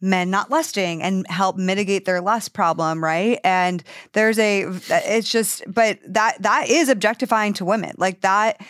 [0.03, 3.39] men not lusting and help mitigate their lust problem right?
[3.45, 7.95] And there's a it's just but that that is objectifying to women.
[7.97, 8.61] Like that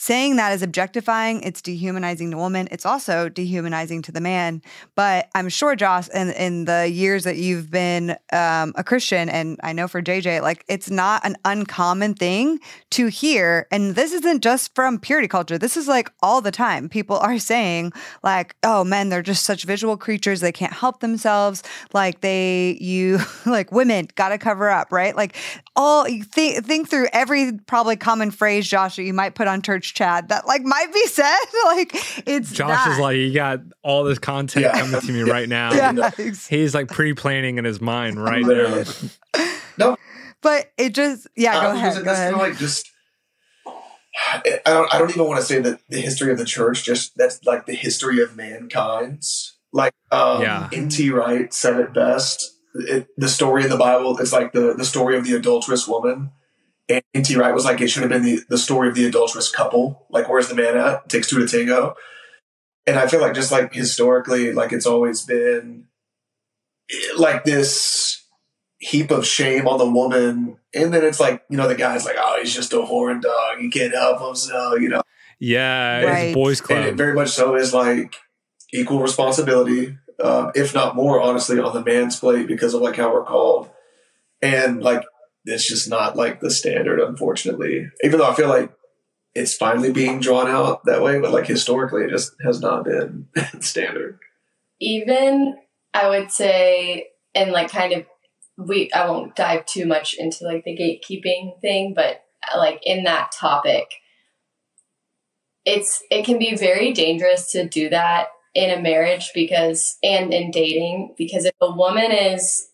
[0.00, 4.62] saying that is objectifying it's dehumanizing to woman it's also dehumanizing to the man.
[4.94, 9.58] But i'm sure josh in, in the years that you've been um, a christian and
[9.62, 12.58] i know for jj like it's not an uncommon thing
[12.90, 16.88] to hear and this isn't just from purity culture this is like all the time.
[16.88, 21.62] People are saying like oh men they're just such visual creatures they can't help themselves
[21.92, 25.16] like they you like women gotta cover up right?
[25.16, 25.36] Like
[25.76, 29.87] all think think through every probably common phrase josh that you might put on church
[29.92, 31.90] chat that like might be said like
[32.26, 32.92] it's Josh that.
[32.92, 34.80] is like, you got all this content Yeah.
[34.80, 35.72] coming to me right now.
[35.72, 36.10] yeah,
[36.48, 38.84] He's like pre-planning in his mind right Literally.
[39.36, 39.50] now.
[39.78, 39.96] No,
[40.42, 42.90] but it just yeah go Uh, ahead go ahead kinda like just.
[44.34, 44.92] I don't.
[44.92, 46.82] I don't even want to say that the history of the church.
[46.84, 49.56] Just that's like the history of mankind's.
[49.72, 50.68] Like, um, Yeah.
[50.72, 51.10] N.T.
[51.10, 52.44] Wright said it best.
[52.74, 54.18] It, the story in the Bible.
[54.18, 56.32] It's like the the story of the adulterous woman.
[56.88, 57.36] And N.T.
[57.36, 60.06] Wright was like, it should have been the, the story of the adulterous couple.
[60.10, 61.02] Like, where's the man at?
[61.04, 61.94] It takes two to tango.
[62.86, 65.86] And I feel like just like historically, like it's always been
[67.18, 68.24] like this
[68.78, 70.56] heap of shame on the woman.
[70.74, 73.58] And then it's like, you know, the guy's like, oh, he's just a horn dog.
[73.58, 75.02] He can't help himself, you know.
[75.40, 76.18] Yeah, Right.
[76.28, 76.96] it's boys And it club.
[76.96, 78.16] very much so is like
[78.72, 83.12] equal responsibility, um, if not more, honestly, on the man's plate because of like how
[83.12, 83.68] we're called.
[84.42, 85.02] And like,
[85.48, 87.88] it's just not like the standard, unfortunately.
[88.02, 88.70] Even though I feel like
[89.34, 93.28] it's finally being drawn out that way, but like historically, it just has not been
[93.60, 94.18] standard.
[94.80, 95.56] even
[95.94, 98.06] I would say, and like kind of,
[98.56, 102.22] we I won't dive too much into like the gatekeeping thing, but
[102.56, 103.86] like in that topic,
[105.64, 110.50] it's it can be very dangerous to do that in a marriage because and in
[110.50, 112.67] dating because if a woman is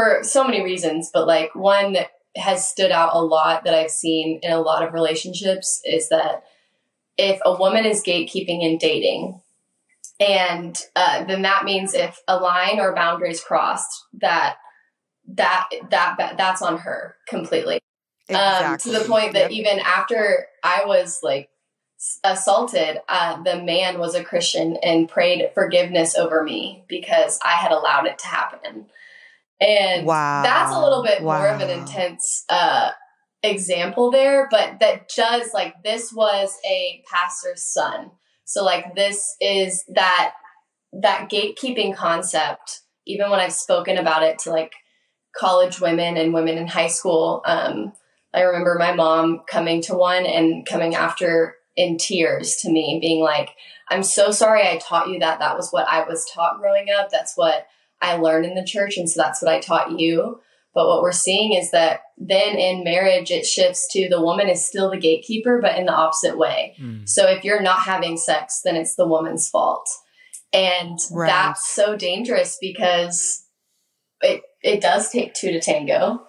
[0.00, 3.90] for so many reasons, but like one that has stood out a lot that I've
[3.90, 6.44] seen in a lot of relationships is that
[7.18, 9.40] if a woman is gatekeeping in dating,
[10.18, 14.56] and uh, then that means if a line or boundary is crossed, that
[15.34, 17.80] that that that's on her completely.
[18.30, 19.52] Um, to the point that Yep.
[19.52, 21.50] even after I was like
[22.22, 27.72] assaulted, uh, the man was a Christian and prayed forgiveness over me because I had
[27.72, 28.86] allowed it to happen.
[29.60, 30.42] And Wow.
[30.42, 32.90] that's a little bit more of an intense uh,
[33.42, 38.10] example there, but that does like this was a pastor's son.
[38.44, 40.32] So like this is that
[40.92, 42.80] that gatekeeping concept.
[43.06, 44.72] Even when I've spoken about it to like
[45.36, 47.92] college women and women in high school, um,
[48.32, 53.22] I remember my mom coming to one and coming after in tears to me, being
[53.22, 53.50] like,
[53.88, 55.38] "I'm so sorry I taught you that.
[55.38, 57.10] That was what I was taught growing up.
[57.10, 57.66] That's what
[58.02, 60.40] I learned in the church, and so that's what I taught you."
[60.74, 64.64] But what we're seeing is that then in marriage, it shifts to the woman is
[64.64, 66.76] still the gatekeeper, but in the opposite way.
[66.80, 67.08] Mm.
[67.08, 69.88] So if you're not having sex, then it's the woman's fault.
[70.52, 71.26] And Right.
[71.28, 73.46] that's so dangerous because
[74.20, 76.26] it it does take two to tango.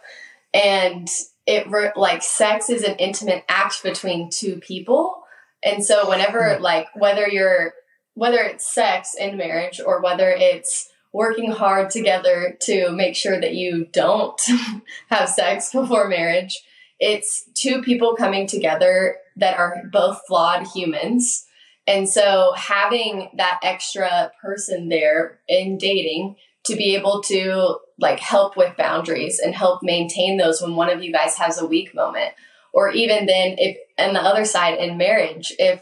[0.53, 1.07] And
[1.45, 5.23] it re- like sex is an intimate act between two people.
[5.63, 7.73] And so whenever like whether you're
[8.13, 13.53] whether it's sex in marriage or whether it's working hard together to make sure that
[13.53, 14.41] you don't
[15.09, 16.61] have sex before marriage,
[16.99, 21.45] it's two people coming together that are both flawed humans.
[21.87, 26.35] And so having that extra person there in dating
[26.65, 31.03] to be able to like help with boundaries and help maintain those when one of
[31.03, 32.33] you guys has a weak moment.
[32.73, 35.81] Or even then if on the other side in marriage, if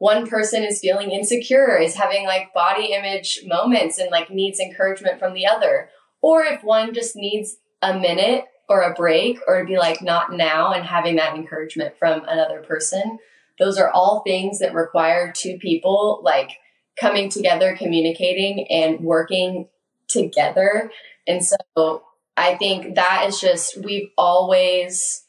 [0.00, 5.18] one person is feeling insecure, is having like body image moments and like needs encouragement
[5.18, 5.90] from the other.
[6.22, 10.32] Or if one just needs a minute or a break or to be like not
[10.32, 13.18] now and having that encouragement from another person.
[13.58, 16.52] Those are all things that require two people like
[16.98, 19.68] coming together, communicating and working
[20.08, 20.90] together.
[21.26, 22.04] And so
[22.38, 25.26] I think that is just, we've always,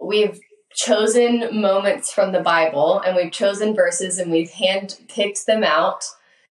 [0.00, 0.40] we've
[0.74, 6.04] chosen moments from the Bible and we've chosen verses and we've hand picked them out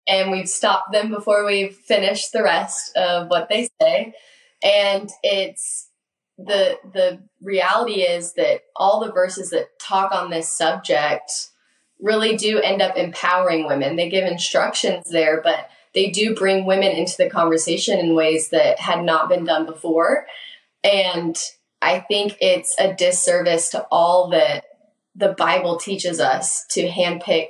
[0.07, 4.13] and we've stopped them before we've finished the rest of what they say.
[4.63, 5.89] And it's
[6.37, 11.49] the the reality is that all the verses that talk on this subject
[11.99, 13.95] really do end up empowering women.
[13.95, 18.79] They give instructions there, but they do bring women into the conversation in ways that
[18.79, 20.25] had not been done before.
[20.83, 21.37] And
[21.81, 24.65] I think it's a disservice to all that
[25.15, 27.47] the Bible teaches us to handpick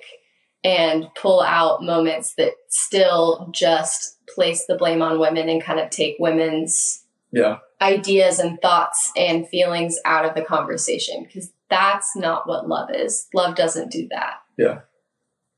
[0.64, 5.90] and pull out moments that still just place the blame on women and kind of
[5.90, 7.58] take women's Yeah.
[7.82, 13.28] ideas and thoughts and feelings out of the conversation because that's not what love is.
[13.34, 14.36] Love doesn't do that.
[14.58, 14.80] Yeah.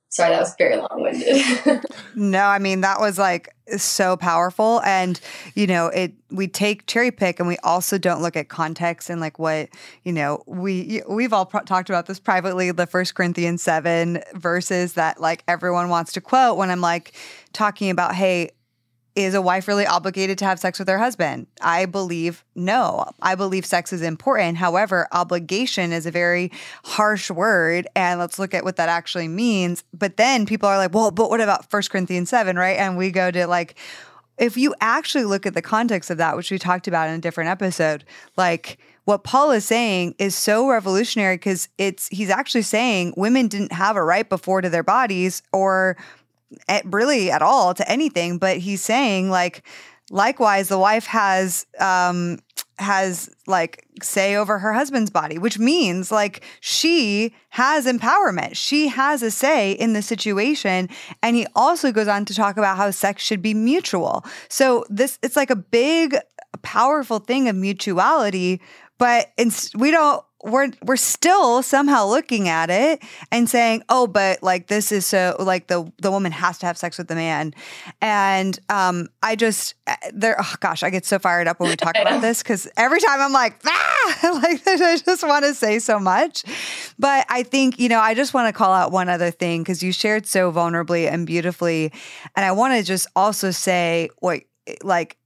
[0.10, 1.82] Sorry, that was very long winded.
[2.16, 4.82] No, I mean that was like so powerful.
[4.82, 5.20] And
[5.56, 9.22] you know, it we take cherry pick and we also don't look at context and
[9.22, 9.70] like what,
[10.04, 14.94] you know, we we've all pro- talked about this privately the First Corinthians 7 verses
[14.94, 17.14] that like everyone wants to quote when I'm like
[17.54, 18.52] talking about hey,
[19.16, 21.48] is a wife really obligated to have sex with her husband?
[21.62, 23.06] I believe no.
[23.22, 24.58] I believe sex is important.
[24.58, 26.52] However, obligation is a very
[26.84, 27.88] harsh word.
[27.96, 29.84] And let's look at what that actually means.
[29.94, 32.78] But then people are like, well, but what about 1 Corinthians 7, right?
[32.78, 33.76] And we go to like,
[34.38, 37.22] if you actually look at the context of that, which we talked about in a
[37.22, 38.04] different episode,
[38.36, 43.74] like what Paul is saying is so revolutionary because it's he's actually saying women didn't
[43.74, 45.98] have a right before to their bodies or
[46.86, 49.64] really at all to anything, but he's saying like
[50.12, 52.38] likewise the wife has um
[52.80, 58.56] has like say over her husband's body which means like she has empowerment.
[58.56, 60.90] She has a say in the situation.
[61.22, 64.26] And he also goes on to talk about how sex should be mutual.
[64.50, 66.18] So this it's like a big
[66.62, 68.62] powerful thing of mutuality
[69.00, 69.34] but
[69.76, 74.92] we don't we're we're still somehow looking at it and saying, "Oh, but like this
[74.92, 77.54] is so like the the woman has to have sex with the man,"
[78.02, 79.76] and um, I just
[80.14, 80.36] there.
[80.40, 83.22] Oh gosh, I get so fired up when we talk about this because every time
[83.22, 86.44] I'm like, ah, like I just want to say so much.
[87.00, 89.82] But I think you know, I just want to call out one other thing because
[89.82, 91.94] you shared so vulnerably and beautifully,
[92.36, 94.42] and I want to just also say what
[94.84, 95.18] like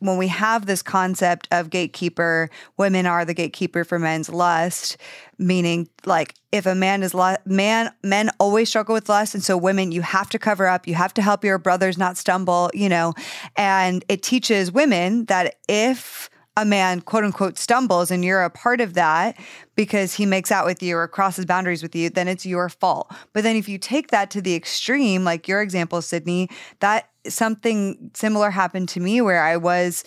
[0.00, 4.96] when we have this concept of gatekeeper, women are the gatekeeper for men's lust,
[5.38, 9.56] meaning like if a man is lu- man, men always struggle with lust, and so
[9.56, 12.88] women, you have to cover up, you have to help your brothers not stumble, you
[12.88, 13.14] know,
[13.56, 18.80] and it teaches women that if a man quote unquote stumbles and you're a part
[18.80, 19.38] of that
[19.74, 23.12] because he makes out with you or crosses boundaries with you, then it's your fault.
[23.34, 26.48] But then if you take that to the extreme, like your example, Sydney,
[26.80, 30.04] that something similar happened to me where I was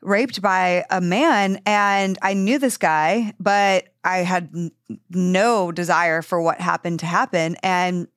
[0.00, 4.72] raped by a man and I knew this guy, but I had n-
[5.10, 7.56] no desire for what happened to happen.
[7.62, 8.08] And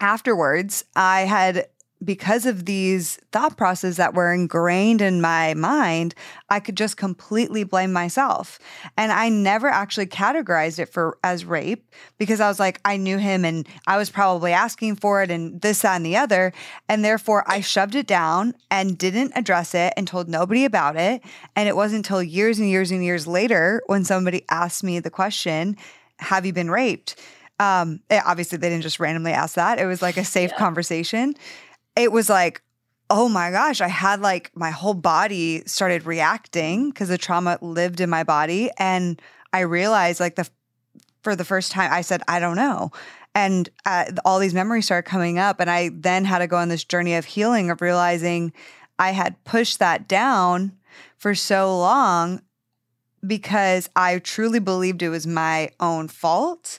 [0.00, 1.68] afterwards, I had
[2.04, 6.14] because of these thought processes that were ingrained in my mind,
[6.48, 8.58] I could just completely blame myself.
[8.96, 11.84] And I never actually categorized it for as rape
[12.18, 15.60] because I was like, I knew him and I was probably asking for it and
[15.60, 16.52] this, that, and the other.
[16.88, 21.22] And therefore I shoved it down and didn't address it and told nobody about it.
[21.54, 25.10] And it wasn't until years and years and years later when somebody asked me the
[25.10, 25.76] question,
[26.18, 27.16] Have you been raped?
[27.60, 29.78] Um, it- obviously, they didn't just randomly ask that.
[29.78, 31.34] It was like a safe conversation
[31.96, 32.62] it was like,
[33.10, 38.00] oh my gosh, I had like my whole body started reacting because the trauma lived
[38.00, 38.70] in my body.
[38.78, 39.20] And
[39.52, 40.48] I realized like the
[41.22, 42.90] for the first time I said, I don't know.
[43.34, 45.60] And uh, all these memories started coming up.
[45.60, 48.52] And I then had to go on this journey of healing, of realizing
[48.98, 50.72] I had pushed that down
[51.16, 52.42] for so long
[53.26, 56.78] because I truly believed it was my own fault.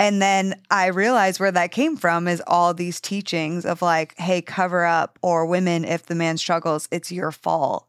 [0.00, 4.42] And then I realized where that came from is all these teachings of like, hey,
[4.42, 7.86] cover up, or women, if the man struggles, it's your fault.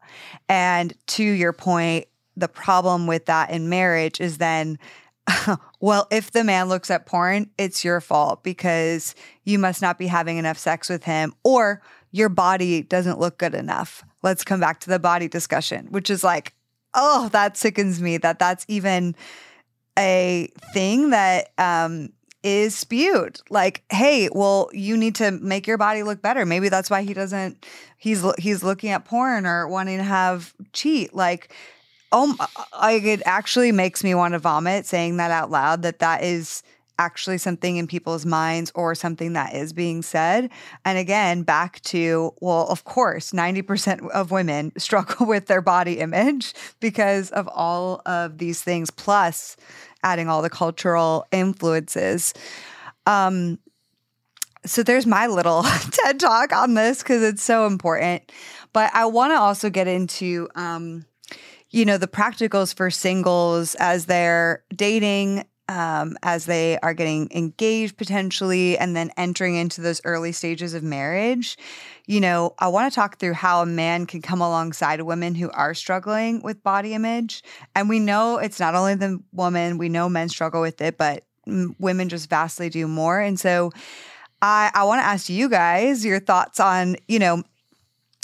[0.48, 4.78] And to your point, the problem with that in marriage is then,
[5.80, 10.06] well, if the man looks at porn, it's your fault because you must not be
[10.06, 11.82] having enough sex with him, or
[12.12, 14.04] your body doesn't look good enough.
[14.22, 16.54] Let's come back to the body discussion, which is like,
[16.94, 19.16] oh, that sickens me that that's even
[19.98, 22.10] a thing that um,
[22.42, 23.40] is spewed.
[23.50, 26.46] Like, hey, well, you need to make your body look better.
[26.46, 27.66] Maybe that's why he doesn't.
[27.98, 31.14] He's he's looking at porn or wanting to have cheat.
[31.14, 31.52] Like,
[32.12, 32.36] oh,
[32.80, 35.82] like it actually makes me want to vomit saying that out loud.
[35.82, 36.62] That that is
[36.98, 40.50] actually something in people's minds or something that is being said.
[40.84, 46.54] And again, back to, well, of course, 90% of women struggle with their body image
[46.80, 49.56] because of all of these things, plus
[50.02, 52.32] adding all the cultural influences.
[53.06, 53.58] Um,
[54.64, 58.30] so there's my little TED talk on this because it's so important.
[58.72, 61.06] But I want to also get into, um,
[61.70, 67.96] you know, the practicals for singles as they're dating um, as they are getting engaged
[67.96, 71.58] potentially and then entering into those early stages of marriage.
[72.06, 75.50] You know, I want to talk through how a man can come alongside women who
[75.50, 77.42] are struggling with body image.
[77.74, 81.24] And we know it's not only the woman, we know men struggle with it, but
[81.46, 83.20] women just vastly do more.
[83.20, 83.72] And so
[84.42, 87.42] I, I want to ask you guys your thoughts on, you know,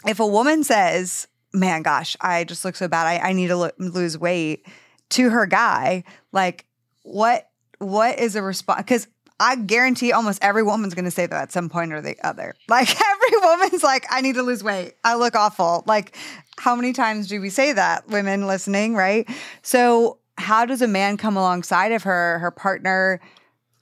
[0.06, 3.56] if a woman says, man, gosh, I just look so bad, I, I need to
[3.56, 4.66] lo- lose weight
[5.10, 6.66] to her guy, like,
[7.02, 7.48] what
[7.78, 8.82] what is a response?
[8.82, 9.08] Because
[9.40, 12.54] I guarantee almost every woman's going to say that at some point or the other.
[12.68, 14.94] Like every woman's like, I need to lose weight.
[15.04, 15.82] I look awful.
[15.86, 16.16] Like,
[16.58, 19.28] how many times do we say that, women listening, right?
[19.62, 23.20] So, how does a man come alongside of her, her partner,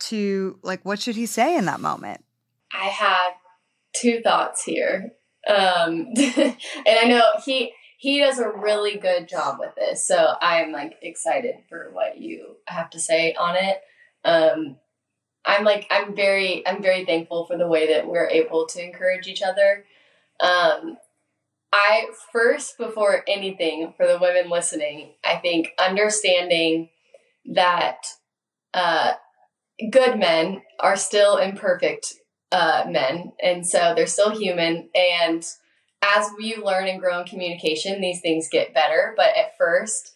[0.01, 2.25] to like, what should he say in that moment?
[2.73, 3.33] I have
[3.95, 5.13] two thoughts here.
[5.49, 6.57] Um, and
[6.87, 10.07] I know he he does a really good job with this.
[10.07, 13.83] So I'm like excited for what you have to say on it.
[14.25, 14.77] Um,
[15.45, 19.27] I'm like I'm very I'm very thankful for the way that we're able to encourage
[19.27, 19.85] each other.
[20.41, 20.97] Um,
[21.75, 26.89] I first before anything for the women listening, I think understanding
[27.53, 28.07] that
[28.73, 29.13] uh,
[29.91, 32.15] good men are still imperfect
[32.51, 35.47] uh, men, and so they're still human and
[36.03, 39.15] as we learn and grow in communication, these things get better.
[39.17, 40.15] But at first,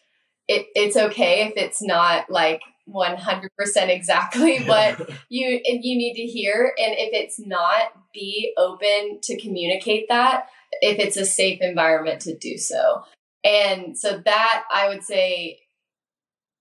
[0.48, 3.48] it, it's okay if it's not like 100%
[3.88, 10.06] exactly what you you need to hear and if it's not be open to communicate
[10.08, 10.48] that
[10.82, 13.02] if it's a safe environment to do so
[13.42, 15.58] and so that i would say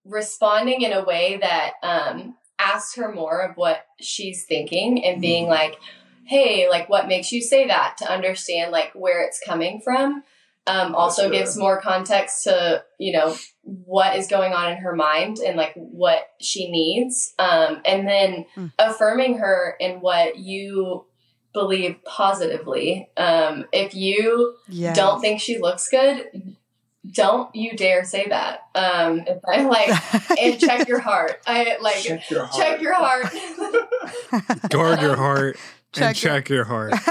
[0.06, 5.44] responding in a way that um, asks her more of what she's thinking and being
[5.44, 5.54] mm-hmm.
[5.54, 5.78] like
[6.26, 10.24] hey, like what makes you say that to understand like where it's coming from.
[10.66, 15.40] Um, also gives more context to, you know, what is going on in her mind
[15.40, 17.34] and like what she needs.
[17.38, 18.72] Um, and then mm.
[18.80, 21.06] affirming her in what you
[21.52, 23.10] believe positively.
[23.18, 24.96] Um, if you yes.
[24.96, 26.56] don't think she looks good,
[27.12, 28.62] don't you dare say that.
[28.74, 31.42] Um, if I like and check your heart.
[31.46, 32.56] I like check your heart.
[32.56, 34.70] Check your heart.
[34.70, 35.58] Guard your heart
[35.94, 36.92] check and check your, your heart.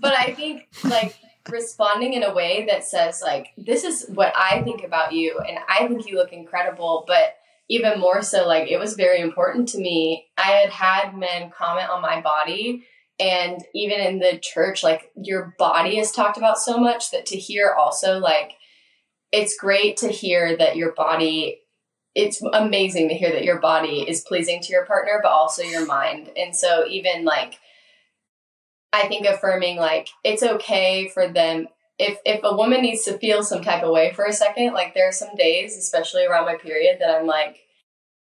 [0.00, 1.16] but I think like
[1.48, 5.58] responding in a way that says like this is what I think about you and
[5.68, 7.36] I think you look incredible, but
[7.68, 10.26] even more so like it was very important to me.
[10.36, 12.84] I had had men comment on my body
[13.18, 17.36] and even in the church like your body is talked about so much that to
[17.36, 18.52] hear also like
[19.30, 21.60] it's great to hear that your body
[22.14, 25.86] it's amazing to hear that your body is pleasing to your partner but also your
[25.86, 27.58] mind and so even like
[28.94, 31.68] I think affirming like it's okay for them
[31.98, 34.94] if if a woman needs to feel some type of way for a second, like
[34.94, 37.60] there are some days, especially around my period, that I'm like,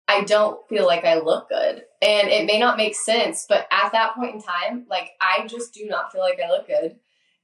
[0.07, 1.83] I don't feel like I look good.
[2.01, 5.73] And it may not make sense, but at that point in time, like I just
[5.73, 6.97] do not feel like I look good.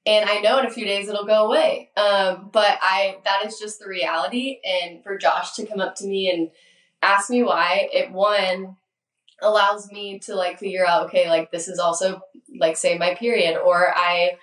[0.05, 1.91] And I know in a few days it'll go away.
[1.95, 4.59] Um, but I that is just the reality.
[4.65, 6.51] And for Josh to come up to me and
[7.01, 8.75] ask me why, it one
[9.41, 12.21] allows me to like figure out, okay, like this is also
[12.59, 14.37] like say my period or I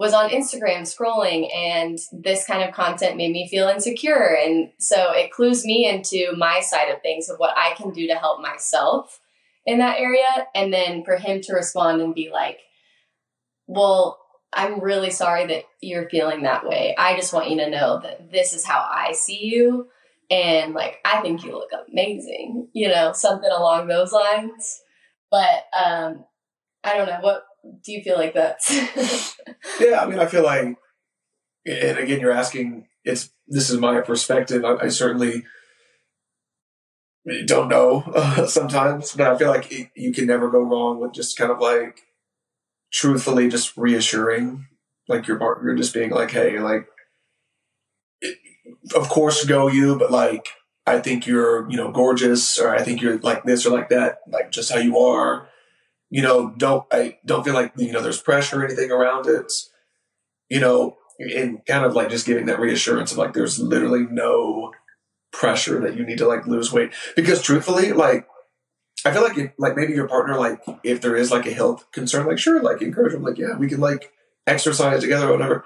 [0.00, 4.34] was on Instagram scrolling and this kind of content made me feel insecure.
[4.34, 8.06] And so it clues me into my side of things of what I can do
[8.06, 9.20] to help myself
[9.66, 10.24] in that area.
[10.54, 12.60] And then for him to respond and be like,
[13.66, 14.18] well,
[14.54, 16.94] I'm really sorry that you're feeling that way.
[16.96, 19.88] I just want you to know that this is how I see you.
[20.30, 24.80] And like, I think you look amazing, you know, something along those lines.
[25.30, 26.24] But um,
[26.82, 27.18] I don't know.
[27.20, 27.44] What
[27.82, 28.70] do you feel like that's?
[29.80, 30.76] yeah, I mean, I feel like,
[31.66, 34.64] and again, you're asking, it's this is my perspective.
[34.64, 35.44] I, I certainly
[37.46, 41.12] don't know uh, sometimes, but I feel like it, you can never go wrong with
[41.12, 42.00] just kind of like
[42.92, 44.66] truthfully just reassuring
[45.08, 46.86] like your partner, just being like, hey, like,
[48.94, 50.46] of course, go you, but like,
[50.86, 54.18] I think you're, you know, gorgeous, or I think you're like this or like that,
[54.28, 55.48] like just how you are.
[56.10, 59.52] You know, don't I don't feel like you know there's pressure or anything around it.
[60.48, 64.72] You know, and kind of like just giving that reassurance of like there's literally no
[65.32, 68.26] pressure that you need to like lose weight because truthfully, like
[69.04, 71.90] I feel like if, like maybe your partner like if there is like a health
[71.92, 74.12] concern, like sure, like encourage them, like yeah, we can like
[74.46, 75.64] exercise together or whatever.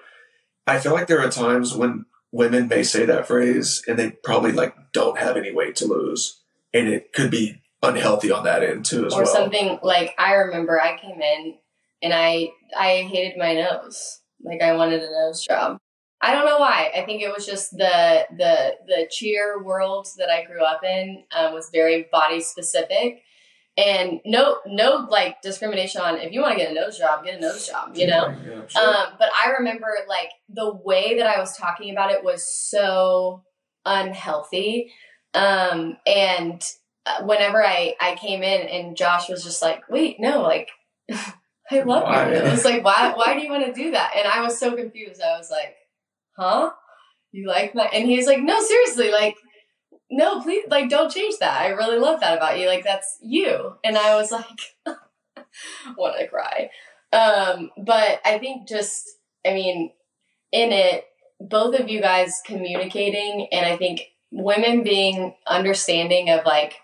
[0.67, 4.53] I feel like there are times when women may say that phrase and they probably
[4.53, 6.43] like don't have any weight to lose,
[6.73, 9.23] and it could be unhealthy on that end too as or well.
[9.23, 11.55] Or something like I remember I came in
[12.03, 14.21] and I I hated my nose.
[14.43, 15.79] Like I wanted a nose job.
[16.21, 16.91] I don't know why.
[16.97, 21.25] I think it was just the the the cheer world that I grew up in
[21.37, 23.23] um, was very body specific,
[23.77, 27.39] and no no like discrimination on if you want to get a nose job, get
[27.39, 28.29] a nose job, you know.
[28.29, 28.97] Yeah, sure.
[28.97, 33.43] Um, but I remember like the way that I was talking about it was so
[33.85, 34.93] unhealthy,
[35.35, 36.63] um, and
[37.23, 40.71] whenever I I came in and Josh was just like, wait, no, like.
[41.71, 42.29] I love Why?
[42.29, 42.35] you.
[42.35, 43.15] It was like, why?
[43.17, 44.13] Why do you want to do that?
[44.17, 45.23] And I was so confused.
[45.23, 45.75] I was like,
[46.37, 46.73] huh?
[47.33, 47.85] You like my?
[47.85, 49.37] And he's like, no, seriously, like,
[50.11, 51.61] no, please, like, don't change that.
[51.61, 52.69] I really love that about you.
[52.69, 53.77] Like, that's you.
[53.83, 54.45] And I was like,
[55.97, 56.71] want to cry.
[57.13, 59.09] Um, but I think just,
[59.47, 59.91] I mean,
[60.53, 61.07] in it,
[61.41, 66.77] both of you guys communicating, and I think women being understanding of like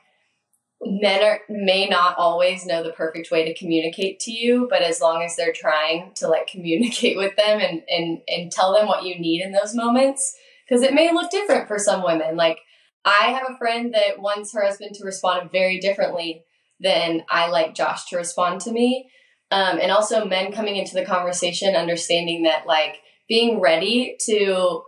[0.83, 5.01] men are may not always know the perfect way to communicate to you but as
[5.01, 9.05] long as they're trying to like communicate with them and and and tell them what
[9.05, 10.35] you need in those moments
[10.67, 12.37] because it may look different for some women.
[12.37, 12.59] Like
[13.05, 16.45] i have a friend that wants her husband to respond very differently
[16.81, 19.11] than i like josh to respond to me.
[19.51, 24.83] Um, and also men coming into the conversation understanding that like being ready to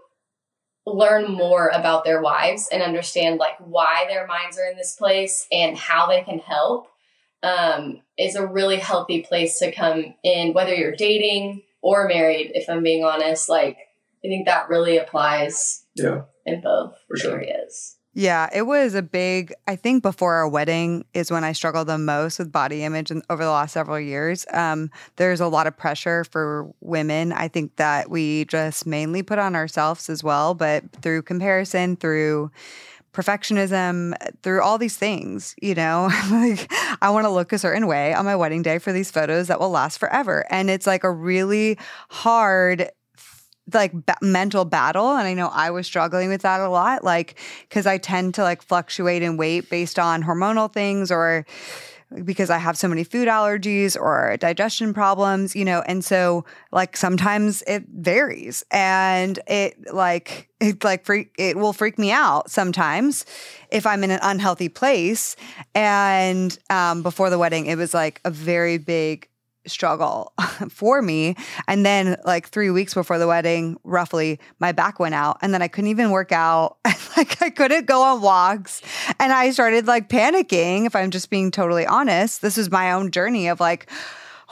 [0.87, 5.47] learn more about their wives and understand like why their minds are in this place
[5.53, 6.89] and how they can help
[7.43, 12.69] um, is a really healthy place to come in whether you're dating or married if
[12.69, 13.49] i'm being honest.
[13.49, 13.77] Like
[14.25, 17.35] i think that really applies yeah, in both For sure.
[17.35, 21.87] areas Yeah, it was a big, I think before our wedding is when I struggled
[21.87, 24.45] the most with body image and over the last several years.
[24.53, 27.33] Um, there's a lot of pressure for women.
[27.33, 32.51] I think that we just mainly put on ourselves as well, but through comparison, through
[33.15, 38.13] perfectionism, through all these things, you know, like I want to look a certain way
[38.13, 40.47] on my wedding day for these photos that will last forever.
[40.51, 41.79] And it's like a really
[42.11, 42.91] hard
[43.73, 47.39] like ba- mental battle and i know i was struggling with that a lot like
[47.69, 51.47] because i tend to like fluctuate in weight based on hormonal things or
[52.25, 56.97] because i have so many food allergies or digestion problems you know and so like
[56.97, 63.25] sometimes it varies and it like it like freak it will freak me out sometimes
[63.71, 65.37] if i'm in an unhealthy place
[65.75, 69.29] and um before the wedding it was like a very big
[69.67, 70.33] struggle
[70.69, 71.37] for me.
[71.69, 75.63] And then, like three weeks before the wedding, roughly, my back went out, and then
[75.63, 76.79] I couldn't even work out.
[77.17, 78.83] like I couldn't go on walks,
[79.19, 80.87] and I started like panicking.
[80.87, 83.91] If I'm just being totally honest, this is my own journey of like.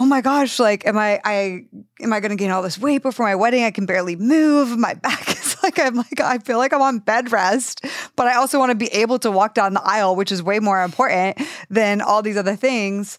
[0.02, 0.58] Oh my gosh!
[0.58, 1.20] Like, am I?
[1.26, 1.66] I
[2.00, 3.64] am I going to gain all this weight before my wedding?
[3.64, 4.78] I can barely move.
[4.78, 7.84] My back is like I'm like I feel like I'm on bed rest,
[8.16, 10.58] but I also want to be able to walk down the aisle, which is way
[10.58, 11.38] more important
[11.68, 13.18] than all these other things.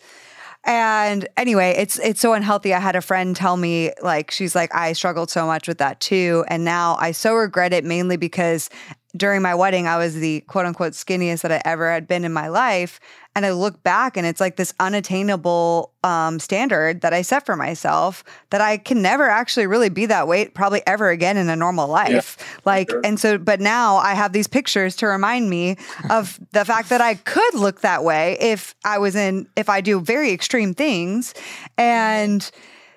[0.64, 2.74] And anyway, it's it's so unhealthy.
[2.74, 5.99] I had a friend tell me like she's like I struggled so much with that
[5.99, 8.70] too, and now I so regret it mainly because
[9.16, 12.34] during my wedding I was the quote unquote skinniest that I ever had been in
[12.34, 12.99] my life,
[13.34, 17.55] and I look back and it's like this unattainable um, standard that I set for
[17.55, 21.55] myself that I can never actually really be that weight probably ever again in a
[21.55, 22.38] normal life.
[22.66, 23.01] like, sure.
[23.05, 25.78] and so, but now I have these pictures to remind me
[26.09, 29.80] of the fact that I could look that way if I was in, if I
[29.80, 31.34] do very extreme things.
[31.78, 32.49] And,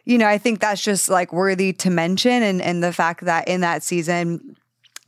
[0.05, 2.43] you know, I think that's just like worthy to mention.
[2.43, 4.57] And, and the fact that in that season,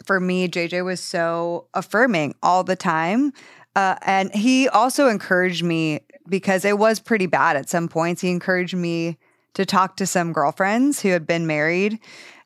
[0.07, 3.32] for me, JJ was so affirming all the time.
[3.74, 8.22] Uh, and he also encouraged me because it was pretty bad at some points.
[8.22, 9.18] He encouraged me
[9.54, 11.98] to talk to some girlfriends who had been married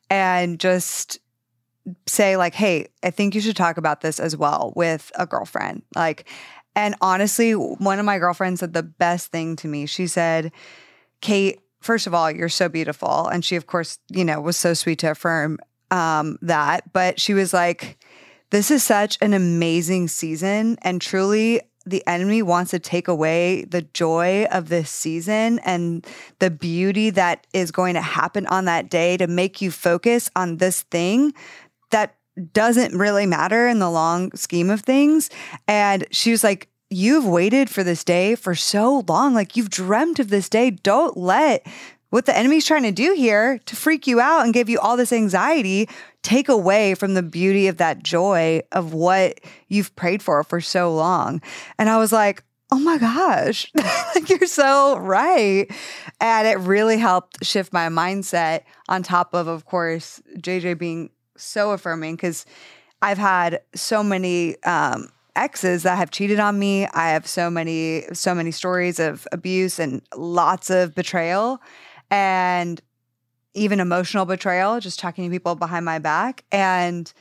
[0.09, 1.19] and just
[2.07, 5.83] say like, "Hey, I think you should talk about this as well with a girlfriend."
[5.95, 6.27] Like
[6.75, 9.85] and honestly, one of my girlfriends said the best thing to me.
[9.85, 10.51] She said,
[11.21, 14.73] "Kait, first of all, you're so beautiful." And she of course, you know, was so
[14.73, 15.59] sweet to affirm
[15.91, 17.97] um that, but she was like,
[18.49, 23.81] "This is such an amazing season and truly the enemy wants to take away the
[23.81, 26.05] joy of this season and
[26.39, 30.57] the beauty that is going to happen on that day to make you focus on
[30.57, 31.33] this thing
[31.89, 32.15] that
[32.53, 35.29] doesn't really matter in the long scheme of things.
[35.67, 39.33] And she was like, You've waited for this day for so long.
[39.33, 40.71] Like you've dreamt of this day.
[40.71, 41.65] Don't let
[42.11, 44.95] what the enemy's trying to do here to freak you out and give you all
[44.95, 45.89] this anxiety
[46.23, 50.93] take away from the beauty of that joy of what you've prayed for for so
[50.93, 51.41] long.
[51.77, 53.69] And I was like, oh my gosh,
[54.15, 55.67] like you're so right.
[56.19, 61.71] And it really helped shift my mindset on top of, of course, JJ being so
[61.71, 62.45] affirming because
[63.01, 66.85] I've had so many um, exes that have cheated on me.
[66.87, 71.59] I have so many, so many stories of abuse and lots of betrayal
[72.11, 72.79] and
[73.53, 76.43] even emotional betrayal, just talking to people behind my back.
[76.51, 77.11] And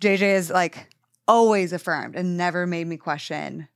[0.00, 0.88] JJ is like
[1.26, 3.68] always affirmed and never made me question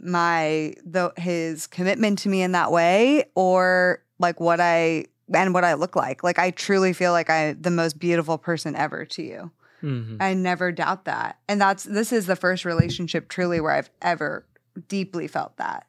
[0.00, 5.64] my the his commitment to me in that way or like what I and what
[5.64, 6.22] I look like.
[6.24, 9.50] Like I truly feel like I the most beautiful person ever to you.
[9.82, 10.16] Mhm.
[10.20, 11.38] I never doubt that.
[11.48, 14.46] And that's this is the first relationship truly where I've ever
[14.86, 15.86] deeply felt that.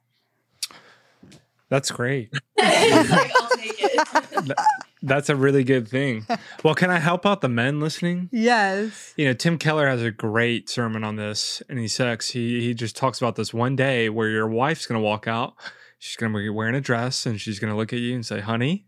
[1.70, 2.34] That's great.
[2.60, 4.58] I'll take it.
[5.02, 6.26] That's a really good thing.
[6.64, 8.30] Well, can I help out the men listening?
[8.32, 9.14] Yes.
[9.16, 12.74] You know, Tim Keller has a great sermon on this, and he says he he
[12.74, 15.54] just talks about this one day where your wife's going to walk out.
[16.00, 18.26] She's going to be wearing a dress, and she's going to look at you and
[18.26, 18.88] say, "Honey,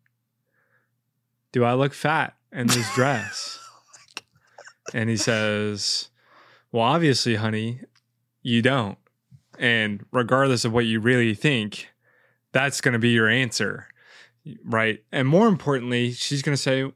[1.54, 3.60] do I look fat in this dress?"
[4.94, 6.10] and he says,
[6.74, 7.82] "Well, obviously, honey,
[8.42, 8.98] you don't.
[9.58, 11.91] And regardless of what you really think,
[12.52, 13.88] that's going to be your answer."
[14.66, 15.04] Right.
[15.12, 16.92] And more importantly, she's going to say,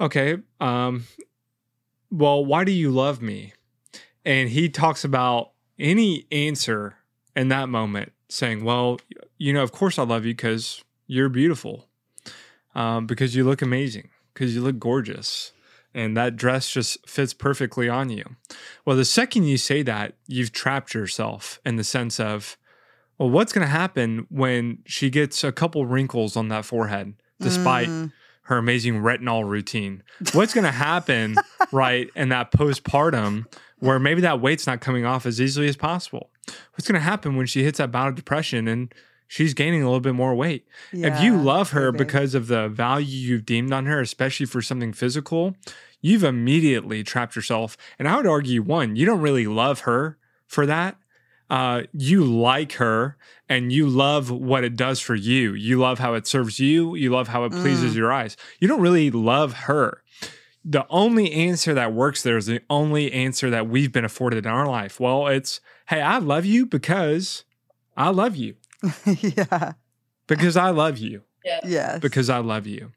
[0.00, 1.04] okay, um,
[2.10, 3.52] well, why do you love me?
[4.24, 6.96] And he talks about any answer
[7.36, 8.98] in that moment saying, well,
[9.38, 11.86] you know, of course I love you because you're beautiful,
[12.74, 15.52] um, because you look amazing, because you look gorgeous.
[15.94, 18.24] And that dress just fits perfectly on you.
[18.84, 22.58] Well, the second you say that, you've trapped yourself in the sense of,
[23.18, 27.88] well, what's going to happen when she gets a couple wrinkles on that forehead, despite
[27.88, 28.12] Mm.
[28.42, 30.02] her amazing retinol routine?
[30.32, 31.36] What's going to happen,
[31.72, 33.46] right, in that postpartum
[33.78, 36.30] where maybe that weight's not coming off as easily as possible?
[36.72, 38.92] What's going to happen when she hits that bout of depression and
[39.26, 40.64] she's gaining a little bit more weight?
[40.92, 41.98] if you love her big.
[42.06, 45.56] because of the value you've deemed on her, especially for something physical,
[46.00, 47.76] you've immediately trapped yourself.
[47.98, 50.96] And I would argue, one, you don't really love her for that.
[51.48, 53.16] Uh, you like her
[53.48, 55.54] and you love what it does for you.
[55.54, 56.94] You love how it serves you.
[56.96, 57.96] You love how it pleases Mm.
[57.96, 58.36] your eyes.
[58.58, 60.02] You don't really love her.
[60.64, 64.50] The only answer that works there is the only answer that we've been afforded in
[64.50, 64.98] our life.
[64.98, 67.44] Well, it's, hey, I love you because
[67.96, 68.56] I love you.
[69.06, 69.74] yeah.
[70.26, 71.60] Because I love you Yeah.
[71.64, 72.00] Yes.
[72.00, 72.90] because I love you.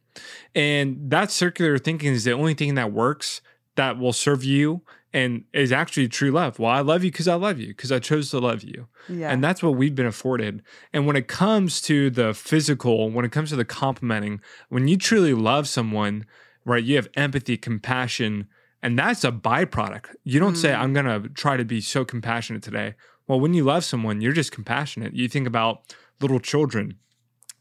[0.55, 3.41] And that circular thinking is the only thing that works
[3.75, 4.81] that will serve you
[5.13, 6.59] and is actually true love.
[6.59, 8.87] Well, I love you because I love you, because I chose to love you.
[9.07, 9.31] yeah.
[9.31, 10.61] And that's what we've been afforded.
[10.93, 14.39] And when it comes to the physical, when it comes to the complimenting,
[14.69, 16.25] when you truly love someone,
[16.63, 18.47] right, you have empathy, compassion,
[18.83, 20.15] and that's a byproduct.
[20.23, 20.79] You don't say, Mm.
[20.79, 22.93] I'm going to try to be so compassionate today.
[23.27, 25.13] Well, when you love someone, you're just compassionate.
[25.15, 26.95] You think about little children,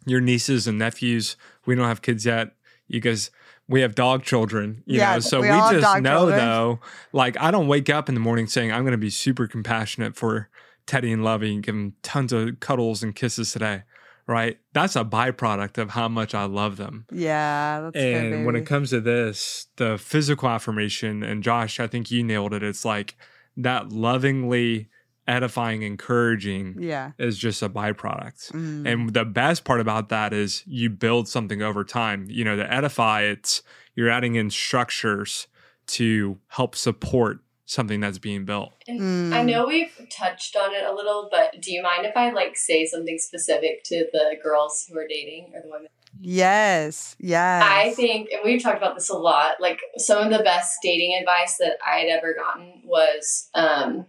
[0.07, 1.36] your nieces and nephews.
[1.66, 2.53] We don't have kids yet.
[2.86, 3.30] You guys,
[3.69, 5.21] we have dog children, you Yeah, know.
[5.21, 6.39] So we we, just know children.
[6.39, 6.81] though,
[7.12, 10.16] like I don't wake up in the morning saying I'm going to be super compassionate
[10.16, 10.49] for
[10.87, 13.83] Teddy and Lovey and give them tons of cuddles and kisses today,
[14.27, 14.59] right?
[14.73, 17.05] That's a byproduct of how much I love them.
[17.12, 17.81] yeah.
[17.83, 22.11] That's good, And when it comes to this, the physical affirmation, and Josh, I think
[22.11, 22.62] you nailed it.
[22.62, 23.16] It's like
[23.59, 24.89] that lovingly
[25.29, 27.12] edifying, encouraging yeah.
[27.18, 28.51] is just a byproduct.
[28.53, 28.91] Mm.
[28.91, 32.26] And the best part about that is you build something over time.
[32.29, 33.62] You know, to edify, it's
[33.95, 35.47] you're adding in structures
[35.89, 38.72] to help support something that's being built.
[38.87, 39.47] And I Mm.
[39.47, 42.87] know we've touched on it a little, but do you mind if I like say
[42.87, 45.89] something specific to the girls who are dating or the women?
[46.18, 47.14] Yes.
[47.20, 47.62] Yes.
[47.62, 51.14] I think, and we've talked about this a lot, like some of the best dating
[51.20, 54.07] advice that I had ever gotten was um,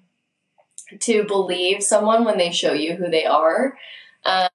[0.99, 3.77] to believe someone when they show you who they are.
[4.25, 4.49] Um,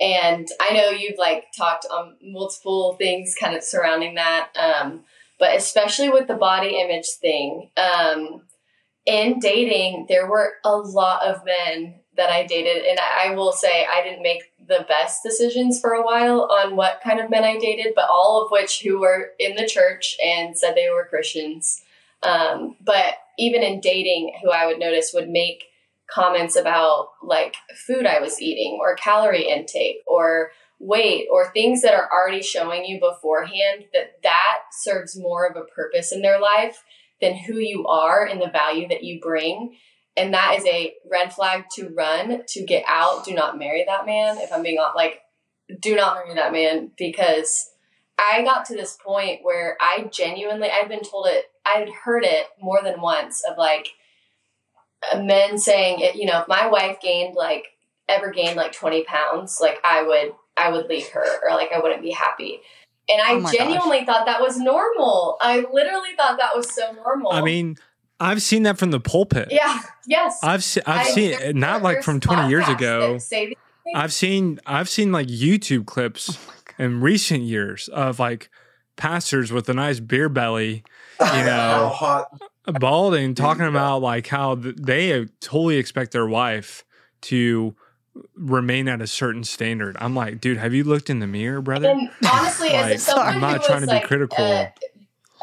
[0.00, 4.50] and I know you've like talked on multiple things kind of surrounding that.
[4.56, 5.04] Um,
[5.38, 8.42] but especially with the body image thing, um,
[9.06, 13.86] in dating, there were a lot of men that I dated, and I will say
[13.86, 17.58] I didn't make the best decisions for a while on what kind of men I
[17.58, 21.82] dated, but all of which who were in the church and said they were Christians.
[22.22, 25.64] Um, but even in dating, who I would notice would make
[26.12, 27.56] comments about like
[27.86, 32.84] food I was eating or calorie intake or weight or things that are already showing
[32.84, 36.82] you beforehand that that serves more of a purpose in their life
[37.20, 39.76] than who you are and the value that you bring.
[40.16, 43.24] And that is a red flag to run to get out.
[43.24, 45.20] Do not marry that man if i'm being like
[45.78, 47.70] do not marry that man because
[48.18, 52.46] i got to this point where i genuinely i've been told it i'd heard it
[52.60, 53.88] more than once of like
[55.18, 57.64] men saying it you know if my wife gained like
[58.08, 61.78] ever gained like 20 pounds like i would i would leave her or like i
[61.80, 62.60] wouldn't be happy
[63.08, 66.92] and i Oh my genuinely thought that was normal i literally thought that was so
[66.92, 67.76] normal I mean,
[68.22, 69.48] I've seen that from the pulpit.
[69.50, 73.14] yeah yes I've se- I've I- seen there- it not like from 20 years ago.
[73.14, 73.94] that say these things.
[73.96, 76.36] I've seen I've seen like YouTube clips
[76.78, 78.50] in recent years of like
[78.96, 80.84] pastors with a nice beer belly,
[81.18, 82.42] you How know, hot?
[82.72, 86.84] Balding, talking about like how they totally expect their wife
[87.22, 87.74] to
[88.34, 89.96] remain at a certain standard.
[90.00, 91.88] I'm like, dude, have you looked in the mirror, brother?
[91.90, 94.44] And honestly, as Like, a someone I'm not trying to be like, critical.
[94.44, 94.66] uh,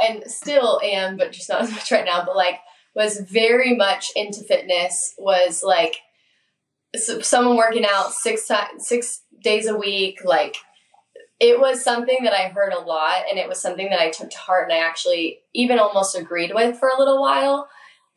[0.08, 2.24] and still am, but just not as much right now.
[2.26, 2.60] But like,
[2.94, 5.16] was very much into fitness.
[5.18, 5.98] Was like
[6.96, 10.22] someone working out six times, six days a week.
[10.26, 10.58] Like,
[11.40, 14.30] it was something that I heard a lot, and it was something that I took
[14.30, 17.68] to heart, and I actually even almost agreed with for a little while.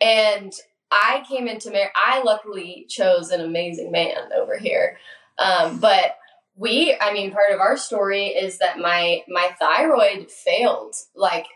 [0.01, 0.53] And
[0.91, 1.93] I came into marriage.
[1.95, 4.99] I luckily chose an amazing man over here,
[5.39, 6.17] um, but
[6.61, 11.47] we i mean part of our story is that my my thyroid failed like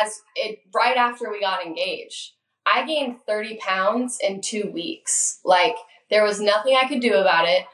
[0.00, 2.32] as it right after we got engaged
[2.64, 5.74] i gained 30 pounds in two weeks like
[6.10, 7.66] there was nothing i could do about it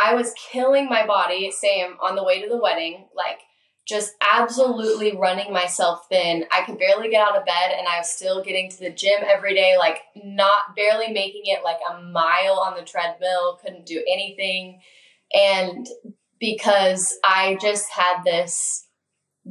[0.00, 3.40] i was killing my body same on the way to the wedding like
[3.90, 6.44] just absolutely running myself thin.
[6.52, 9.20] I could barely get out of bed and i was still getting to the gym
[9.26, 14.02] every day like not barely making it like a mile on the treadmill couldn't do
[14.10, 14.80] anything.
[15.34, 15.86] And
[16.38, 18.86] because I just had this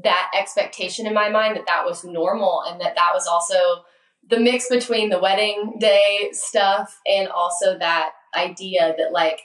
[0.04, 3.84] that expectation in my mind that that was normal and that that was also
[4.30, 9.42] the mix between the wedding day stuff and also that idea that like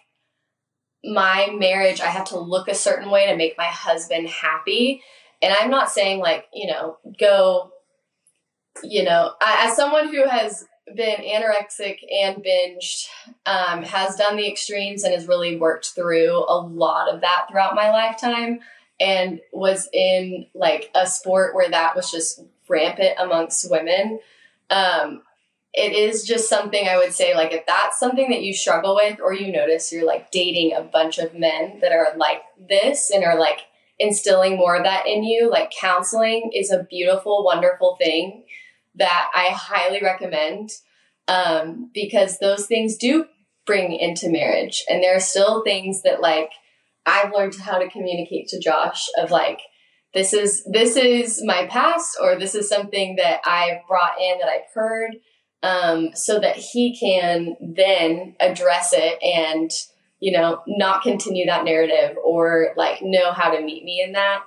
[1.04, 5.02] my marriage I have to look a certain way to make my husband happy.
[5.42, 7.72] And I'm not saying like you know go
[8.82, 13.06] you know I, as someone who has been anorexic and binged
[13.46, 17.74] um, has done the extremes and has really worked through a lot of that throughout
[17.74, 18.60] my lifetime
[19.00, 24.20] and was in like a sport where that was just rampant amongst women
[24.70, 25.22] um,
[25.76, 29.18] it is just something i would say like if that's something that you struggle with
[29.20, 33.24] or you notice you're like dating a bunch of men that are like this and
[33.24, 33.60] are like
[33.98, 38.44] instilling more of that in you like counseling is a beautiful wonderful thing
[38.96, 40.70] that I highly recommend
[41.28, 43.26] um, because those things do
[43.66, 44.84] bring into marriage.
[44.88, 46.50] And there are still things that like
[47.06, 49.60] I've learned how to communicate to Josh of like
[50.12, 54.48] this is this is my past or this is something that I've brought in that
[54.48, 55.16] I've heard
[55.64, 59.70] um, so that he can then address it and
[60.20, 64.44] you know not continue that narrative or like know how to meet me in that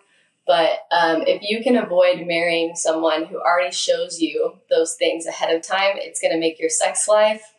[0.48, 5.54] but um, if you can avoid marrying someone who already shows you those things ahead
[5.54, 7.54] of time, it's going to make your sex life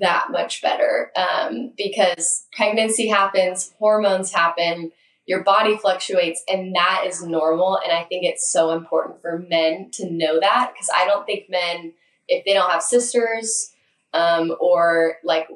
[0.00, 1.12] that much better.
[1.16, 4.90] Um, because pregnancy happens, hormones happen,
[5.24, 7.78] your body fluctuates, and that is normal.
[7.78, 11.48] And I think it's so important for men to know that because I don't think
[11.48, 11.92] men,
[12.30, 13.72] if they don't have sisters
[14.14, 15.48] um, or like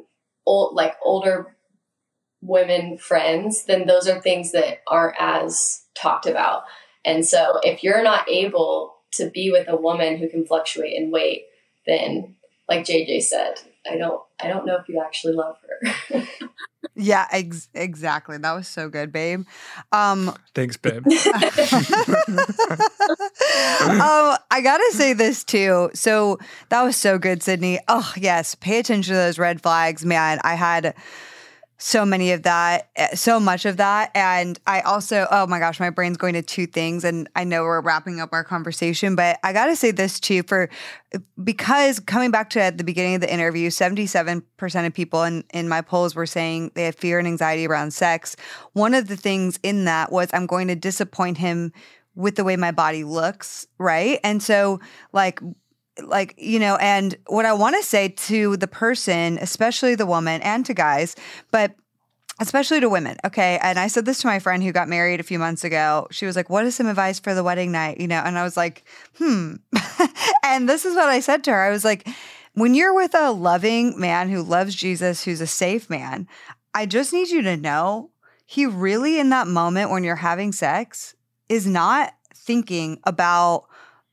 [0.44, 1.56] old, like older
[2.42, 6.64] women friends, then those are things that aren't as talked about.
[7.04, 11.10] And so if you're not able to be with a woman who can fluctuate in
[11.10, 11.46] weight,
[11.86, 12.34] then
[12.68, 13.54] like JJ said,
[13.90, 16.22] I don't I don't know if you actually love her.
[16.96, 18.38] Yeah, ex- exactly.
[18.38, 19.44] That was so good, babe.
[19.90, 21.04] Um, Thanks, babe.
[21.06, 21.10] um,
[24.50, 25.90] I gotta say this too.
[25.94, 26.38] So
[26.68, 27.80] that was so good, Sydney.
[27.88, 30.40] Oh yes, pay attention to those red flags, man.
[30.44, 30.94] I had
[31.76, 34.10] so many of that, eh, so much of that.
[34.14, 37.04] And I also, oh my gosh, my brain's going to two things.
[37.04, 40.42] And I know we're wrapping up our conversation, but I got to say this too
[40.44, 40.70] for
[41.42, 45.68] because coming back to at the beginning of the interview, 77% of people in, in
[45.68, 48.36] my polls were saying they had fear and anxiety around sex.
[48.72, 51.72] One of the things in that was I'm going to disappoint him
[52.14, 54.20] with the way my body looks, right?
[54.22, 54.80] And so,
[55.12, 55.40] like,
[56.02, 60.42] like you know and what i want to say to the person especially the woman
[60.42, 61.14] and to guys
[61.50, 61.74] but
[62.40, 63.60] especially to women okay?
[63.62, 66.08] And i said this to my friend who got married a few months ago.
[66.10, 68.00] She was like what is some advice for the wedding night?
[68.00, 68.84] You know and i was like
[69.18, 69.54] hmm.
[70.44, 71.62] And this is what i said to her.
[71.62, 72.08] I was like
[72.54, 76.26] when you're with a loving man who loves jesus who's a safe man
[76.72, 78.10] i just need you to know
[78.46, 81.14] he really in that moment when you're having sex
[81.48, 83.64] is not thinking about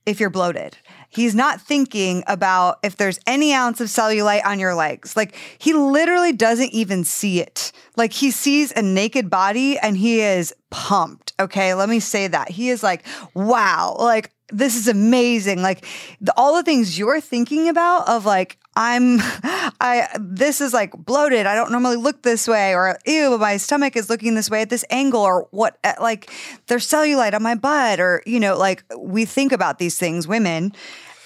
[0.05, 0.77] if you're bloated
[1.11, 5.17] He's not thinking about if there's any ounce of cellulite on your legs.
[5.17, 7.73] Like he literally doesn't even see it.
[7.97, 11.33] Like he sees a naked body and he is pumped.
[11.37, 11.73] Okay.
[11.73, 12.49] Let me say that.
[12.49, 15.61] He is like, wow, like this is amazing.
[15.61, 15.85] Like
[16.21, 19.17] the, all the things you're thinking about of like, I'm,
[19.81, 21.45] I, this is like bloated.
[21.45, 24.69] I don't normally look this way, or ew, my stomach is looking this way at
[24.69, 26.31] this angle, or what, eh, like
[26.67, 30.73] there's cellulite on my butt, or, you know, like we think about these things, women.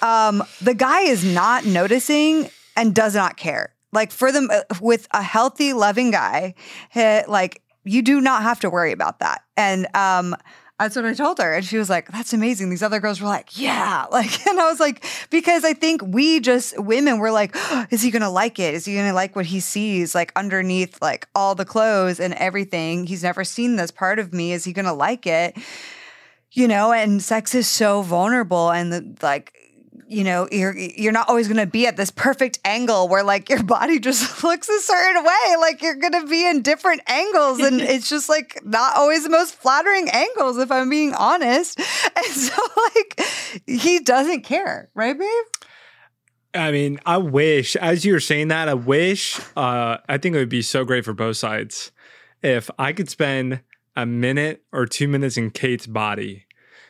[0.02, 3.74] Um, the guy is not noticing and does not care.
[3.92, 6.54] Like for them, uh, with a healthy, loving guy,
[6.94, 9.42] like you do not have to worry about that.
[9.56, 10.34] And, um,
[10.78, 11.54] that's what I told her.
[11.54, 12.68] And she was like, that's amazing.
[12.68, 14.04] These other girls were like, yeah.
[14.16, 18.02] Like, and I was like, because I think we just, women were like, oh, is
[18.02, 18.74] he going to like it?
[18.74, 22.32] Is he going to like what he sees, like underneath, like all the clothes and
[22.34, 23.06] everything?
[23.06, 24.52] He's never seen this part of me.
[24.52, 25.56] Is he going to like it?
[26.52, 29.52] You know, and sex is so vulnerable and the, like,
[30.08, 33.48] you know you're you're not always going to be at this perfect angle where like
[33.48, 35.56] your body just looks a certain way.
[35.58, 39.30] Like you're going to be in different angles and it's just like not always the
[39.30, 41.80] most flattering angles if i'm being honest.
[42.16, 42.62] And so
[42.94, 43.20] like
[43.66, 45.44] he doesn't care right babe?
[46.54, 50.38] I mean, I wish, as you were saying that, I wish, uh, I think it
[50.38, 51.92] would be so great for both sides
[52.42, 53.60] if I could spend
[53.94, 56.45] a minute or two minutes in Kait's body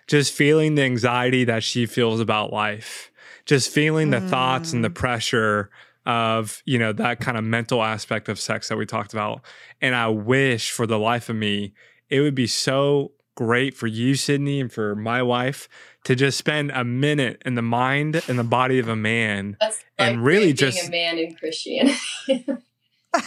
[0.07, 3.11] just feeling the anxiety that she feels about life,
[3.45, 4.29] just feeling the mm.
[4.29, 4.95] thoughts and the mm.
[4.95, 5.71] pressure
[6.05, 9.43] of, you know, that kind of mental aspect of sex that we talked about.
[9.81, 11.75] And I wish for the life of me,
[12.09, 15.69] it would be so great for you, Sydney, and for my wife
[16.05, 19.85] to just spend a minute in the mind and the body of a man That's
[19.99, 21.99] and like really just a man in Christianity.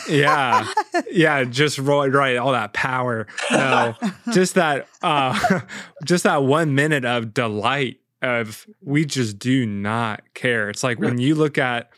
[0.10, 0.68] yeah.
[1.12, 3.28] Yeah just right, right all that power.
[3.52, 3.96] No
[4.32, 5.62] just that uh
[6.06, 10.70] just that one minute of delight of we just do not care.
[10.70, 11.90] It's like when you look at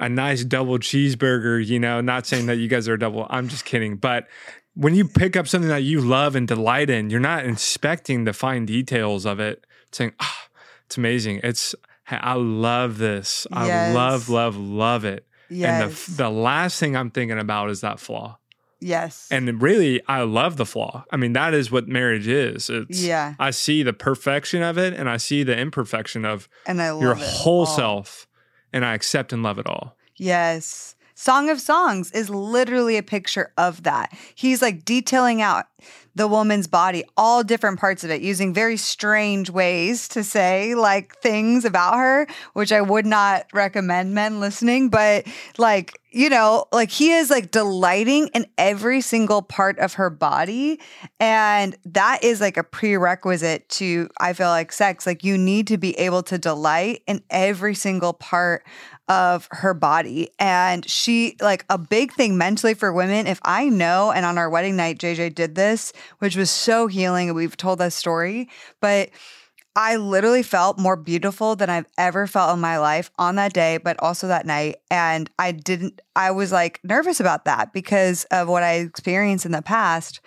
[0.00, 3.64] a nice double cheeseburger you know not saying that you guys are double i'm just
[3.64, 4.26] kidding but
[4.74, 8.32] when you pick up something that you love and delight in you're not inspecting the
[8.32, 10.42] fine details of it saying oh,
[10.92, 11.40] it's amazing.
[11.42, 11.74] It's
[12.10, 13.46] i love this.
[13.50, 13.60] Yes.
[13.62, 16.08] i love love love it Yes.
[16.08, 18.38] And the, the last thing I'm thinking about is that flaw.
[18.80, 19.28] Yes.
[19.30, 21.04] And really, I love the flaw.
[21.12, 22.68] I mean, that is what marriage is.
[22.68, 23.34] It's, yeah.
[23.38, 27.14] I see the perfection of it and I see the imperfection of and I your
[27.14, 27.66] whole all.
[27.66, 28.26] self
[28.72, 29.96] and I accept and love it all.
[30.16, 30.96] Yes.
[31.14, 34.12] Song of Songs is literally a picture of that.
[34.34, 35.66] He's like detailing out
[36.14, 41.16] the woman's body, all different parts of it, using very strange ways to say like
[41.18, 44.88] things about her, which I would not recommend men listening.
[44.90, 50.10] But like, you know, like he is like delighting in every single part of her
[50.10, 50.78] body.
[51.18, 55.06] And that is like a prerequisite to, I feel like, sex.
[55.06, 58.64] Like, you need to be able to delight in every single part
[59.08, 60.30] of her body.
[60.38, 64.50] And she, like, a big thing mentally for women, if I know, and on our
[64.50, 67.32] wedding night, JJ did this, which was so healing.
[67.34, 68.48] We've told that story,
[68.80, 69.10] but
[69.74, 73.78] I literally felt more beautiful than I've ever felt in my life on that day,
[73.78, 74.76] but also that night.
[74.90, 79.52] And I didn't, I was like nervous about that because of what I experienced in
[79.52, 80.20] the past.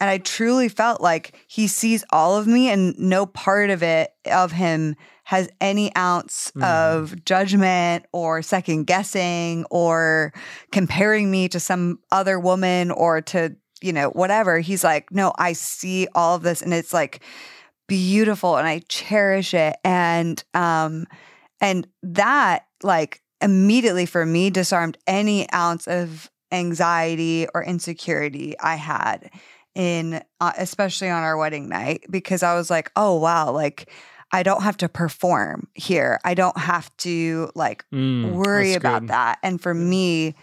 [0.00, 4.12] And I truly felt like he sees all of me and no part of it,
[4.30, 6.64] of him, has any ounce mm.
[6.64, 10.32] of judgment or second guessing or
[10.72, 14.60] comparing me to some other woman or to you know, whatever.
[14.60, 17.20] He's like, no, I see all of this and it's like
[17.88, 19.76] beautiful and I cherish it.
[19.84, 21.06] And, um,
[21.60, 29.30] and that like immediately for me disarmed any ounce of anxiety or insecurity I had
[29.74, 33.90] in, uh, especially on our wedding night, because I was like, oh, wow, like,
[34.34, 36.18] I don't have to perform here.
[36.24, 39.38] I don't have to like mm, worry about that.
[39.42, 40.34] And for me,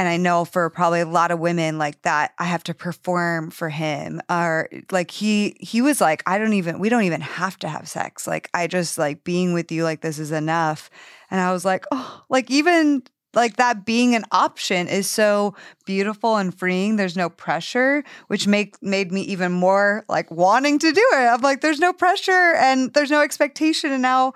[0.00, 3.50] And I know for probably a lot of women like that, I have to perform
[3.50, 4.22] for him.
[4.30, 7.86] Or like he he was like, I don't even we don't even have to have
[7.86, 8.26] sex.
[8.26, 10.88] Like I just like being with you like this is enough.
[11.30, 13.02] And I was like, oh, like even
[13.34, 16.96] like that being an option is so beautiful and freeing.
[16.96, 21.26] There's no pressure, which make made me even more like wanting to do it.
[21.26, 23.92] I'm like, there's no pressure and there's no expectation.
[23.92, 24.32] And now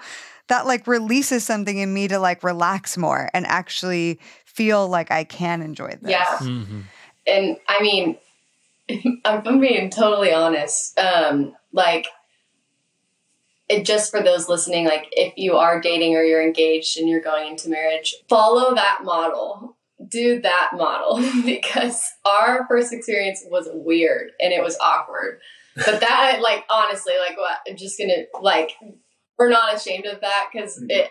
[0.48, 4.20] that like releases something in me to like relax more and actually
[4.55, 6.11] feel like I can enjoy this.
[6.11, 6.24] Yeah.
[6.38, 6.80] Mm-hmm.
[7.26, 8.18] And I mean,
[9.24, 10.98] I'm being totally honest.
[10.98, 12.07] Um, like,
[13.68, 17.20] it just for those listening, like if you are dating or you're engaged and you're
[17.20, 19.76] going into marriage, follow that model.
[20.07, 25.40] Do that model because our first experience was weird and it was awkward.
[25.76, 28.72] But that, like, honestly, like, what I'm just gonna like,
[29.38, 31.11] we're not ashamed of that because it.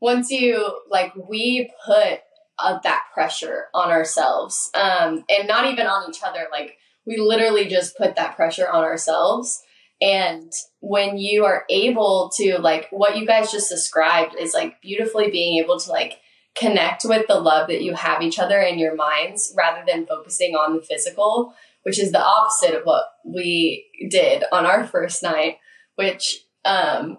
[0.00, 2.20] Once you like, we put
[2.58, 6.46] uh, that pressure on ourselves, um, and not even on each other.
[6.50, 9.62] Like, we literally just put that pressure on ourselves
[10.00, 15.30] and when you are able to, like, what you guys just described is like beautifully
[15.30, 16.20] being able to, like,
[16.54, 20.54] connect with the love that you have each other in your minds rather than focusing
[20.54, 25.56] on the physical, which is the opposite of what we did on our first night,
[25.96, 27.18] which, um,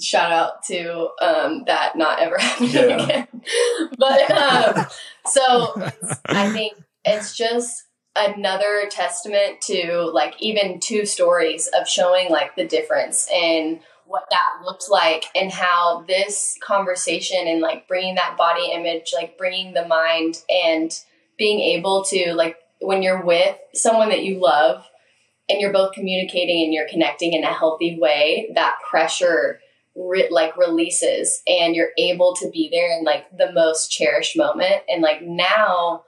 [0.00, 3.04] shout out to um, that not ever happening Yeah.
[3.04, 3.28] again.
[3.98, 4.86] but um,
[5.26, 5.90] so
[6.26, 6.74] I think
[7.04, 7.84] it's just
[8.16, 14.64] another testament to like even two stories of showing like the difference in what that
[14.64, 19.86] looked like and how this conversation and like bringing that body image like bringing the
[19.86, 21.00] mind and
[21.36, 24.86] being able to like when you're with someone that you love
[25.48, 29.60] and you're both communicating and you're connecting in a healthy way that pressure
[29.96, 34.82] re- like releases and you're able to be there in like the most cherished moment.
[34.88, 36.04] And like now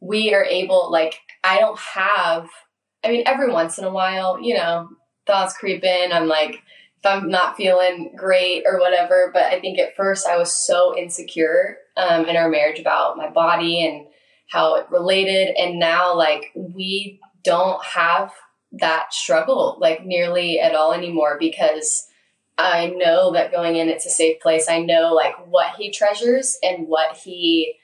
[0.00, 2.46] we are able like i don't have
[3.02, 4.90] i mean every once in a while you know
[5.26, 6.12] thoughts creep in.
[6.12, 6.56] I'm like
[6.98, 10.96] if i'm not feeling great or whatever but i think at first i was so
[10.96, 14.06] insecure um, in our marriage about my body and
[14.48, 15.54] how it related.
[15.56, 18.32] And now like we don't have
[18.72, 22.06] that struggle like nearly at all anymore because
[22.58, 24.68] I know that going in it's a safe place.
[24.68, 27.74] I know like what he treasures and what he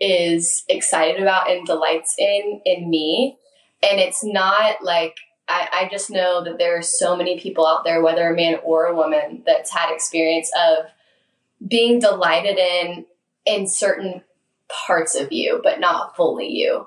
[0.00, 3.38] is excited about and delights in in me.
[3.82, 5.16] And it's not like
[5.48, 8.60] I, I just know that there are so many people out there, whether a man
[8.62, 10.86] or a woman, that's had experience of
[11.66, 13.06] being delighted in
[13.44, 14.22] in certain
[14.86, 16.86] parts of you, but not fully you.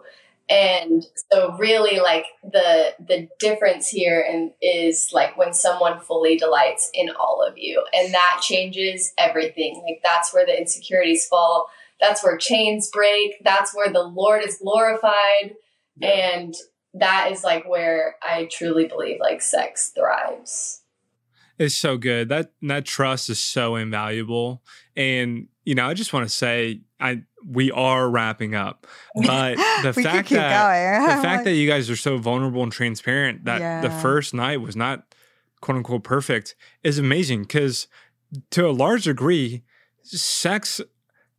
[0.54, 6.92] And so really like the the difference here and is like when someone fully delights
[6.94, 7.84] in all of you.
[7.92, 9.82] And that changes everything.
[9.84, 11.70] Like that's where the insecurities fall.
[12.00, 13.42] That's where chains break.
[13.44, 15.56] That's where the Lord is glorified.
[16.02, 16.54] And
[16.94, 20.82] that is like where I truly believe like sex thrives.
[21.58, 22.30] It's so good.
[22.30, 24.62] That that trust is so invaluable.
[24.96, 28.88] And you know, I just want to say I we are wrapping up.
[29.16, 33.82] But the fact that the fact that you guys are so vulnerable and transparent that
[33.82, 35.14] the first night was not
[35.62, 37.88] quote unquote perfect is amazing because
[38.52, 39.64] to a large degree
[40.04, 40.82] sex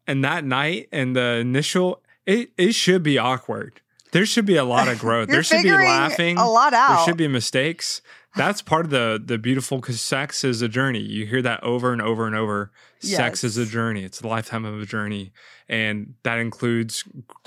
[0.06, 3.82] and that night and the initial it, it should be awkward
[4.14, 5.28] there should be a lot of growth.
[5.28, 6.38] There should be laughing.
[6.38, 6.96] a lot out.
[6.96, 8.00] there should be mistakes.
[8.36, 11.00] That's part of the the beautiful because sex is a journey.
[11.00, 12.70] You hear that over and over and over.
[13.00, 14.04] Sex is a journey.
[14.04, 15.32] It's a lifetime of a journey.
[15.68, 17.04] And that includes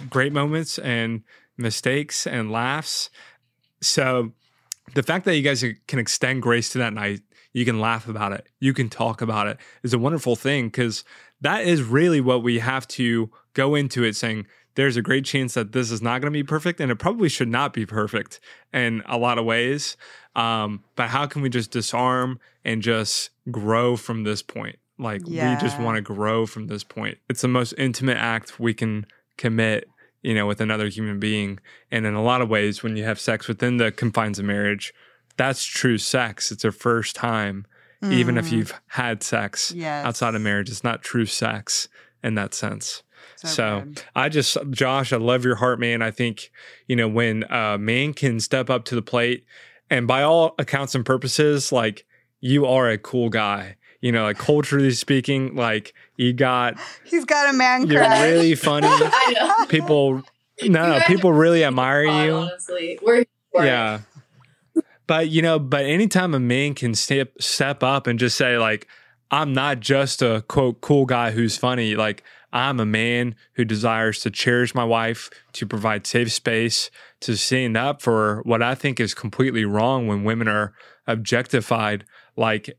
[0.10, 1.24] great moments and
[1.58, 3.10] mistakes and laughs.
[3.82, 4.34] So
[4.94, 7.22] the fact that you guys can extend grace to that night
[7.54, 11.04] you can laugh about it you can talk about it is a wonderful thing because
[11.42, 14.46] that is really what we have to go into it saying
[14.78, 17.28] there's a great chance that this is not going to be perfect and it probably
[17.30, 18.40] should not be perfect
[18.72, 19.98] in a lot of ways.
[20.36, 24.78] Um, but how can we just disarm and just grow from this point?
[25.00, 27.18] Like we just want to grow from this point.
[27.30, 29.06] It's the most intimate act we can
[29.38, 29.88] commit
[30.24, 31.60] you know with another human being.
[31.92, 34.94] And in a lot of ways when you have sex within the confines of marriage
[35.38, 36.52] that's true sex.
[36.52, 37.66] It's a first time
[38.12, 38.52] even if Mhm.
[38.52, 40.06] you've had sex Yes.
[40.06, 41.88] outside of marriage it's not true sex
[42.24, 43.02] in that sense
[43.38, 44.04] So so good.
[44.16, 46.02] I just, Josh, I love your heart, man.
[46.02, 46.52] I think,
[46.88, 49.46] you know, when a man can step up to the plate
[49.90, 52.06] and by all accounts and purposes, like
[52.42, 57.54] you are a cool guy, you know, like culturally speaking, like you got, he's got
[57.54, 58.22] a man you're crush.
[58.22, 58.90] really funny.
[59.68, 60.24] People,
[60.64, 62.34] no, no, people really admire Fun, you.
[62.34, 63.66] Honestly, we're for.
[63.66, 64.02] Yeah.
[65.06, 68.88] But you know, but anytime a man can step step up and just say like,
[69.32, 72.24] I'm not just a quote cool guy who's funny, like
[72.54, 76.90] I'm a man who desires to cherish my wife, to provide safe space,
[77.22, 80.74] to stand up for what I think is completely wrong when women are
[81.08, 82.06] objectified.
[82.36, 82.78] Like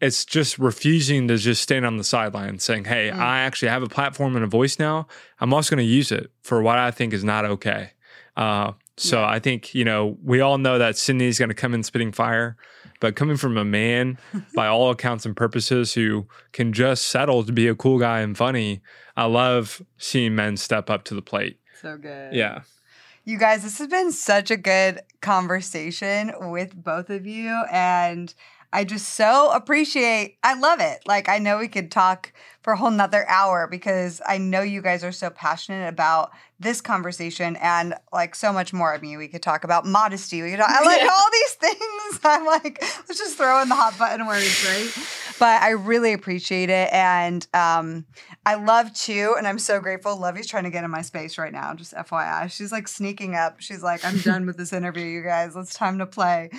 [0.00, 3.88] it's just refusing to just stand on the sideline saying, Hey, I actually have a
[3.88, 5.06] platform and a voice now.
[5.40, 7.92] I'm also going to use it for what I think is not okay.
[8.36, 11.82] Uh, so I think, you know, we all know that Sydney's going to come in
[11.82, 12.56] spitting fire,
[13.00, 14.18] but coming from a man,
[14.54, 18.36] by all accounts and purposes, who can just settle to be a cool guy and
[18.36, 18.82] funny,
[19.16, 21.58] I love seeing men step up to the plate.
[21.80, 22.34] So good.
[22.34, 22.60] Yeah.
[23.24, 27.64] You guys, this has been such a good conversation with both of you.
[27.70, 28.34] And
[28.72, 31.00] I just so appreciate, I love it.
[31.06, 32.32] Like, I know we could talk
[32.62, 36.30] for a whole nother hour because I know you guys are so passionate about
[36.60, 38.94] this conversation and like so much more.
[38.94, 40.42] I mean, we could talk about modesty.
[40.42, 42.20] We could talk, I like all these things.
[42.24, 42.78] I'm like,
[43.08, 44.90] let's just throw in the hot button words, right?
[45.38, 46.92] But I really appreciate it.
[46.92, 48.04] And um,
[48.46, 50.16] I love too, and I'm so grateful.
[50.16, 52.50] Lovey's trying to get in my space right now, just FYI.
[52.50, 53.60] She's like sneaking up.
[53.60, 55.54] She's like, I'm done with this interview, you guys.
[55.56, 56.50] It's time to play.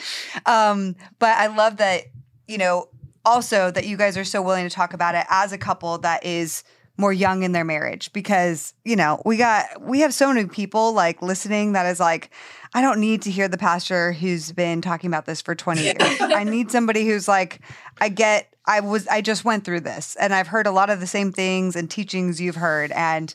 [0.46, 2.04] Um, but I love that,
[2.48, 2.90] you know,
[3.26, 6.26] also that you guys are so willing to talk about it as a couple that
[6.26, 6.64] is
[6.98, 10.94] more young in their marriage because you know we got we have so many people
[10.94, 12.30] like listening that is like
[12.74, 15.96] i don't need to hear the pastor who's been talking about this for 20 years
[16.20, 17.62] i need somebody who's like
[18.00, 21.00] i get i was i just went through this and i've heard a lot of
[21.00, 23.34] the same things and teachings you've heard and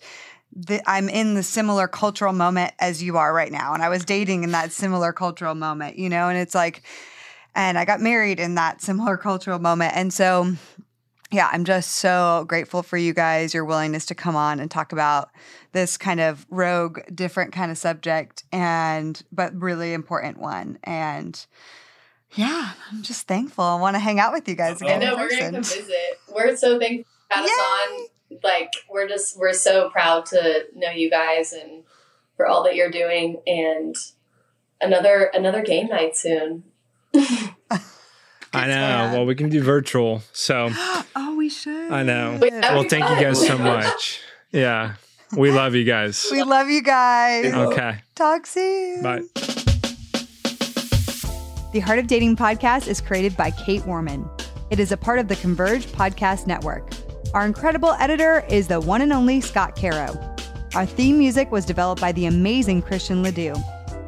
[0.55, 4.05] the, i'm in the similar cultural moment as you are right now and i was
[4.05, 6.83] dating in that similar cultural moment you know and it's like
[7.57, 9.97] and I got married in that similar cultural moment.
[9.97, 10.53] And so,
[11.33, 14.93] yeah, I'm just so grateful for you guys, your willingness to come on and talk
[14.93, 15.31] about
[15.73, 20.79] this kind of rogue, different kind of subject, and but really important one.
[20.85, 21.45] And
[22.37, 23.65] yeah, I'm just thankful.
[23.65, 25.01] I want to hang out with you guys I again.
[25.01, 26.21] know we're gonna come visit.
[26.33, 28.39] We're so thankful you had us on.
[28.45, 31.83] Like we're just we're so proud to know you guys and
[32.37, 33.95] for all that you're doing and
[34.81, 36.65] another another game night soon.
[37.15, 38.75] I know.
[38.75, 39.13] plan.
[39.13, 40.23] Well, we can do virtual.
[40.33, 40.71] So
[41.17, 41.91] Oh, we should.
[41.93, 42.39] I know.
[42.41, 44.21] Wait, Well, thank you guys so much.
[44.53, 44.95] Yeah.
[45.37, 46.27] We love you guys.
[46.31, 47.53] We love you guys.
[47.53, 47.99] Okay.
[48.15, 49.03] Talk soon.
[49.03, 49.23] Bye.
[51.77, 54.27] The Heart of Dating podcast is created by Kait Warman.
[54.71, 56.89] It is a part of the Converge Podcast Network.
[57.35, 60.19] Our incredible editor is the one and only Scott Caro.
[60.75, 63.55] Our theme music was developed by the amazing Christian Ledoux.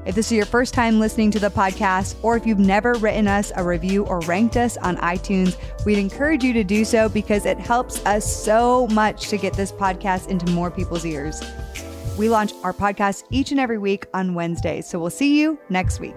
[0.07, 3.29] If this is your first time listening to the podcast, or if you've never written
[3.29, 7.45] us a review or ranked us on iTunes, we'd encourage you to do so because
[7.45, 11.43] it helps us so much to get this podcast into more people's ears.
[12.17, 16.01] We launch our podcast each and every week on Wednesdays, so we'll see you next
[16.01, 16.17] week.